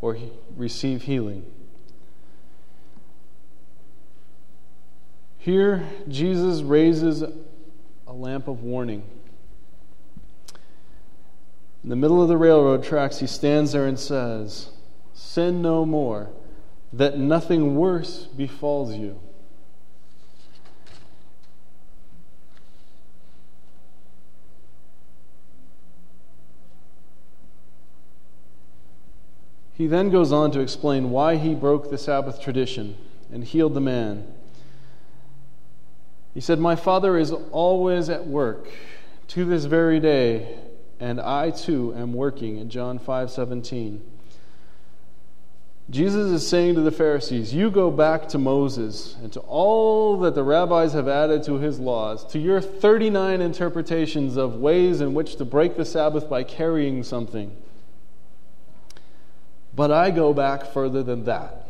or 0.00 0.18
receive 0.56 1.02
healing. 1.02 1.53
Here, 5.44 5.86
Jesus 6.08 6.62
raises 6.62 7.22
a 7.22 8.12
lamp 8.14 8.48
of 8.48 8.62
warning. 8.62 9.02
In 11.82 11.90
the 11.90 11.96
middle 11.96 12.22
of 12.22 12.28
the 12.28 12.38
railroad 12.38 12.82
tracks, 12.82 13.18
he 13.18 13.26
stands 13.26 13.72
there 13.72 13.84
and 13.84 14.00
says, 14.00 14.70
Sin 15.12 15.60
no 15.60 15.84
more, 15.84 16.30
that 16.94 17.18
nothing 17.18 17.76
worse 17.76 18.24
befalls 18.24 18.94
you. 18.94 19.20
He 29.74 29.86
then 29.86 30.08
goes 30.08 30.32
on 30.32 30.52
to 30.52 30.60
explain 30.60 31.10
why 31.10 31.36
he 31.36 31.54
broke 31.54 31.90
the 31.90 31.98
Sabbath 31.98 32.40
tradition 32.40 32.96
and 33.30 33.44
healed 33.44 33.74
the 33.74 33.82
man. 33.82 34.26
He 36.34 36.40
said, 36.40 36.58
My 36.58 36.76
Father 36.76 37.16
is 37.16 37.32
always 37.32 38.10
at 38.10 38.26
work 38.26 38.68
to 39.28 39.44
this 39.44 39.64
very 39.64 40.00
day 40.00 40.58
and 41.00 41.20
I 41.20 41.50
too 41.50 41.94
am 41.96 42.12
working 42.12 42.56
in 42.58 42.70
John 42.70 42.98
5 42.98 43.30
17. 43.30 44.02
Jesus 45.90 46.30
is 46.30 46.48
saying 46.48 46.76
to 46.76 46.80
the 46.80 46.90
Pharisees, 46.90 47.52
You 47.52 47.70
go 47.70 47.90
back 47.90 48.28
to 48.28 48.38
Moses 48.38 49.16
and 49.22 49.30
to 49.34 49.40
all 49.40 50.18
that 50.20 50.34
the 50.34 50.42
rabbis 50.42 50.94
have 50.94 51.08
added 51.08 51.42
to 51.42 51.58
his 51.58 51.78
laws, 51.78 52.24
to 52.32 52.38
your 52.38 52.60
39 52.60 53.42
interpretations 53.42 54.38
of 54.38 54.56
ways 54.56 55.02
in 55.02 55.12
which 55.12 55.36
to 55.36 55.44
break 55.44 55.76
the 55.76 55.84
Sabbath 55.84 56.28
by 56.30 56.42
carrying 56.42 57.02
something. 57.02 57.54
But 59.76 59.90
I 59.90 60.10
go 60.10 60.32
back 60.32 60.64
further 60.64 61.02
than 61.02 61.24
that. 61.24 61.68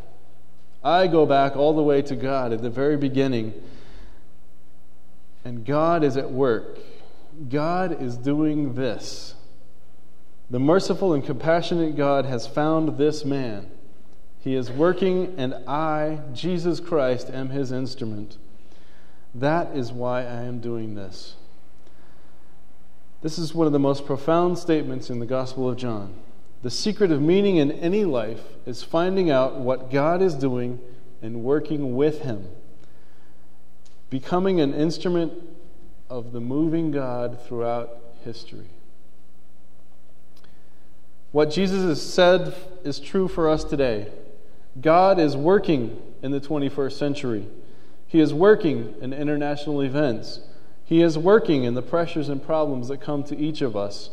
I 0.81 1.07
go 1.07 1.25
back 1.25 1.57
all 1.57 1.75
the 1.75 1.83
way 1.83 2.01
to 2.03 2.15
God 2.15 2.53
at 2.53 2.61
the 2.61 2.69
very 2.69 2.95
beginning. 2.95 3.53
And 5.45 5.63
God 5.65 6.03
is 6.03 6.17
at 6.17 6.31
work 6.31 6.79
God 7.49 8.01
is 8.01 8.17
doing 8.17 8.75
this. 8.75 9.35
The 10.49 10.59
merciful 10.59 11.13
and 11.13 11.25
compassionate 11.25 11.95
God 11.95 12.25
has 12.25 12.47
found 12.47 12.97
this 12.97 13.25
man. 13.25 13.69
He 14.39 14.55
is 14.55 14.71
working, 14.71 15.33
and 15.37 15.55
I, 15.67 16.19
Jesus 16.33 16.79
Christ, 16.79 17.29
am 17.29 17.49
his 17.49 17.71
instrument. 17.71 18.37
That 19.33 19.75
is 19.75 19.91
why 19.91 20.21
I 20.21 20.43
am 20.43 20.59
doing 20.59 20.95
this. 20.95 21.35
This 23.21 23.39
is 23.39 23.55
one 23.55 23.65
of 23.65 23.73
the 23.73 23.79
most 23.79 24.05
profound 24.05 24.59
statements 24.59 25.09
in 25.09 25.19
the 25.19 25.25
Gospel 25.25 25.67
of 25.67 25.77
John. 25.77 26.13
The 26.61 26.69
secret 26.69 27.11
of 27.11 27.21
meaning 27.21 27.57
in 27.57 27.71
any 27.71 28.05
life 28.05 28.43
is 28.67 28.83
finding 28.83 29.31
out 29.31 29.59
what 29.59 29.89
God 29.89 30.21
is 30.21 30.35
doing 30.35 30.79
and 31.23 31.43
working 31.43 31.95
with 31.95 32.21
Him, 32.21 32.47
becoming 34.15 34.61
an 34.61 34.73
instrument 34.73 35.33
of 36.09 36.31
the 36.31 36.39
moving 36.39 36.89
God 36.89 37.37
throughout 37.45 37.89
history. 38.23 38.69
What 41.33 41.51
Jesus 41.51 41.83
has 41.83 42.01
said 42.01 42.55
is 42.85 42.97
true 42.97 43.27
for 43.27 43.49
us 43.49 43.65
today. 43.65 44.07
God 44.79 45.19
is 45.19 45.35
working 45.35 46.01
in 46.23 46.31
the 46.31 46.39
21st 46.39 46.93
century. 46.93 47.45
He 48.07 48.21
is 48.21 48.33
working 48.33 48.95
in 49.01 49.11
international 49.11 49.81
events. 49.81 50.39
He 50.85 51.01
is 51.01 51.17
working 51.17 51.65
in 51.65 51.73
the 51.73 51.81
pressures 51.81 52.29
and 52.29 52.41
problems 52.41 52.87
that 52.87 53.01
come 53.01 53.21
to 53.25 53.37
each 53.37 53.61
of 53.61 53.75
us. 53.75 54.11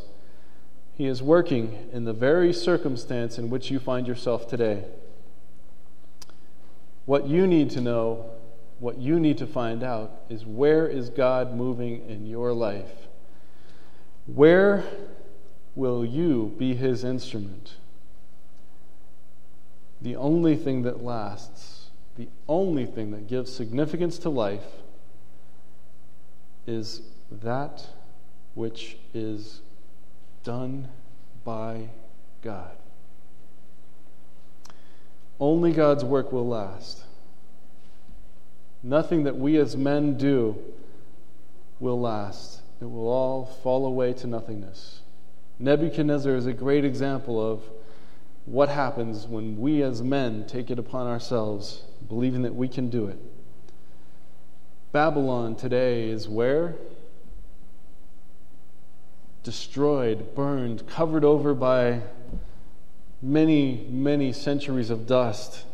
He 0.94 1.07
is 1.07 1.22
working 1.22 1.90
in 1.92 2.07
the 2.07 2.12
very 2.12 2.53
circumstance 2.53 3.38
in 3.38 3.50
which 3.50 3.70
you 3.70 3.78
find 3.78 4.09
yourself 4.09 4.48
today. 4.48 4.82
What 7.07 7.28
you 7.28 7.46
need 7.46 7.70
to 7.70 7.80
know 7.80 8.32
what 8.83 8.99
you 8.99 9.20
need 9.20 9.39
to 9.39 9.47
find 9.47 9.85
out 9.85 10.11
is 10.28 10.45
where 10.45 10.89
is 10.89 11.09
God 11.09 11.55
moving 11.55 12.05
in 12.11 12.26
your 12.26 12.53
life? 12.53 13.07
Where 14.26 14.83
will 15.76 16.05
you 16.05 16.53
be 16.59 16.74
his 16.74 17.05
instrument? 17.05 17.76
The 20.01 20.16
only 20.16 20.57
thing 20.57 20.83
that 20.83 21.01
lasts, 21.01 21.91
the 22.16 22.26
only 22.49 22.85
thing 22.85 23.12
that 23.12 23.28
gives 23.28 23.55
significance 23.55 24.18
to 24.18 24.28
life 24.28 24.66
is 26.66 27.03
that 27.30 27.87
which 28.55 28.97
is 29.14 29.61
done 30.43 30.89
by 31.45 31.89
God. 32.43 32.76
Only 35.39 35.70
God's 35.72 36.05
work 36.05 36.33
will 36.33 36.49
last. 36.49 37.05
Nothing 38.83 39.24
that 39.24 39.37
we 39.37 39.57
as 39.59 39.76
men 39.76 40.16
do 40.16 40.57
will 41.78 42.01
last. 42.01 42.61
It 42.80 42.87
will 42.87 43.09
all 43.09 43.45
fall 43.45 43.87
away 43.87 44.12
to 44.14 44.26
nothingness. 44.26 45.01
Nebuchadnezzar 45.59 46.35
is 46.35 46.47
a 46.47 46.53
great 46.53 46.85
example 46.85 47.41
of 47.41 47.62
what 48.45 48.68
happens 48.68 49.26
when 49.26 49.61
we 49.61 49.83
as 49.83 50.03
men 50.03 50.45
take 50.47 50.70
it 50.70 50.78
upon 50.78 51.07
ourselves, 51.07 51.83
believing 52.09 52.43
that 52.43 52.55
we 52.57 52.66
can 52.66 52.91
do 52.91 53.07
it. 53.07 53.18
Babylon 54.91 55.55
today 55.55 56.09
is 56.09 56.28
where? 56.28 56.74
Destroyed, 59.45 60.35
burned, 60.35 60.89
covered 60.89 61.24
over 61.24 61.55
by 61.55 62.03
many, 63.22 63.87
many 63.89 64.33
centuries 64.33 64.91
of 64.91 65.07
dust. 65.07 65.64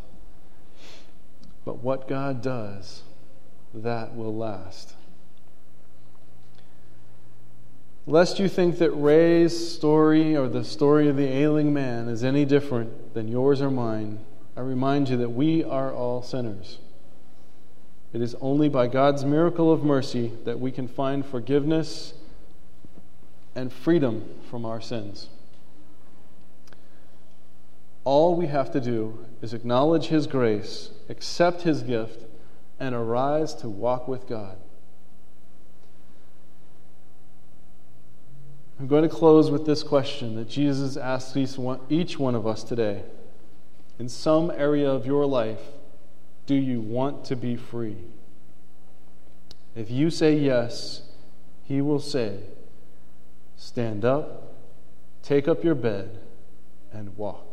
But 1.68 1.82
what 1.82 2.08
God 2.08 2.40
does, 2.40 3.02
that 3.74 4.16
will 4.16 4.34
last. 4.34 4.94
Lest 8.06 8.38
you 8.38 8.48
think 8.48 8.78
that 8.78 8.90
Ray's 8.92 9.74
story 9.74 10.34
or 10.34 10.48
the 10.48 10.64
story 10.64 11.10
of 11.10 11.18
the 11.18 11.26
ailing 11.26 11.74
man 11.74 12.08
is 12.08 12.24
any 12.24 12.46
different 12.46 13.12
than 13.12 13.28
yours 13.28 13.60
or 13.60 13.70
mine, 13.70 14.24
I 14.56 14.60
remind 14.60 15.10
you 15.10 15.18
that 15.18 15.28
we 15.28 15.62
are 15.62 15.92
all 15.92 16.22
sinners. 16.22 16.78
It 18.14 18.22
is 18.22 18.34
only 18.40 18.70
by 18.70 18.86
God's 18.86 19.26
miracle 19.26 19.70
of 19.70 19.84
mercy 19.84 20.32
that 20.46 20.58
we 20.58 20.72
can 20.72 20.88
find 20.88 21.22
forgiveness 21.22 22.14
and 23.54 23.70
freedom 23.70 24.24
from 24.48 24.64
our 24.64 24.80
sins. 24.80 25.28
All 28.04 28.36
we 28.36 28.46
have 28.46 28.72
to 28.72 28.80
do 28.80 29.26
is 29.42 29.52
acknowledge 29.52 30.06
His 30.06 30.26
grace, 30.26 30.92
accept 31.08 31.62
His 31.62 31.82
gift, 31.82 32.24
and 32.80 32.94
arise 32.94 33.54
to 33.54 33.68
walk 33.68 34.06
with 34.06 34.28
God. 34.28 34.56
I'm 38.78 38.86
going 38.86 39.02
to 39.02 39.08
close 39.08 39.50
with 39.50 39.66
this 39.66 39.82
question 39.82 40.36
that 40.36 40.48
Jesus 40.48 40.96
asks 40.96 41.36
each 41.88 42.18
one 42.18 42.34
of 42.36 42.46
us 42.46 42.62
today. 42.62 43.02
In 43.98 44.08
some 44.08 44.52
area 44.52 44.88
of 44.88 45.04
your 45.04 45.26
life, 45.26 45.60
do 46.46 46.54
you 46.54 46.80
want 46.80 47.24
to 47.26 47.36
be 47.36 47.56
free? 47.56 47.96
If 49.74 49.90
you 49.90 50.10
say 50.10 50.36
yes, 50.36 51.02
he 51.64 51.80
will 51.80 51.98
say, 51.98 52.38
Stand 53.56 54.04
up, 54.04 54.54
take 55.24 55.48
up 55.48 55.64
your 55.64 55.74
bed, 55.74 56.20
and 56.92 57.16
walk. 57.16 57.47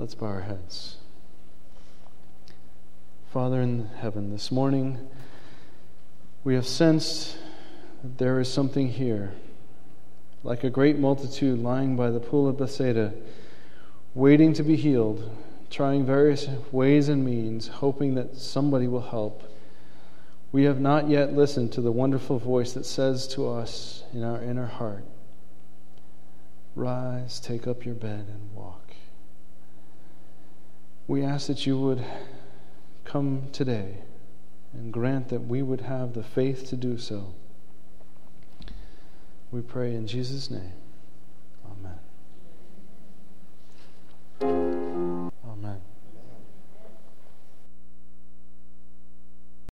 Let's 0.00 0.14
bow 0.14 0.28
our 0.28 0.40
heads. 0.40 0.96
Father 3.34 3.60
in 3.60 3.90
heaven, 3.98 4.30
this 4.30 4.50
morning 4.50 5.10
we 6.42 6.54
have 6.54 6.66
sensed 6.66 7.36
that 8.02 8.16
there 8.16 8.40
is 8.40 8.50
something 8.50 8.88
here 8.88 9.34
like 10.42 10.64
a 10.64 10.70
great 10.70 10.98
multitude 10.98 11.58
lying 11.58 11.96
by 11.96 12.08
the 12.08 12.18
pool 12.18 12.48
of 12.48 12.56
Bethsaida, 12.56 13.12
waiting 14.14 14.54
to 14.54 14.62
be 14.62 14.74
healed, 14.74 15.36
trying 15.68 16.06
various 16.06 16.48
ways 16.72 17.10
and 17.10 17.22
means, 17.22 17.68
hoping 17.68 18.14
that 18.14 18.38
somebody 18.38 18.88
will 18.88 19.10
help. 19.10 19.52
We 20.50 20.64
have 20.64 20.80
not 20.80 21.10
yet 21.10 21.34
listened 21.34 21.72
to 21.72 21.82
the 21.82 21.92
wonderful 21.92 22.38
voice 22.38 22.72
that 22.72 22.86
says 22.86 23.28
to 23.34 23.50
us 23.50 24.02
in 24.14 24.24
our 24.24 24.42
inner 24.42 24.64
heart, 24.64 25.04
Rise, 26.74 27.38
take 27.38 27.66
up 27.66 27.84
your 27.84 27.96
bed, 27.96 28.24
and 28.30 28.54
walk. 28.54 28.79
We 31.10 31.24
ask 31.24 31.48
that 31.48 31.66
you 31.66 31.76
would 31.76 32.04
come 33.02 33.48
today 33.50 33.96
and 34.72 34.92
grant 34.92 35.30
that 35.30 35.40
we 35.40 35.60
would 35.60 35.80
have 35.80 36.12
the 36.12 36.22
faith 36.22 36.68
to 36.68 36.76
do 36.76 36.98
so. 36.98 37.34
We 39.50 39.60
pray 39.60 39.92
in 39.96 40.06
Jesus' 40.06 40.52
name. 40.52 40.79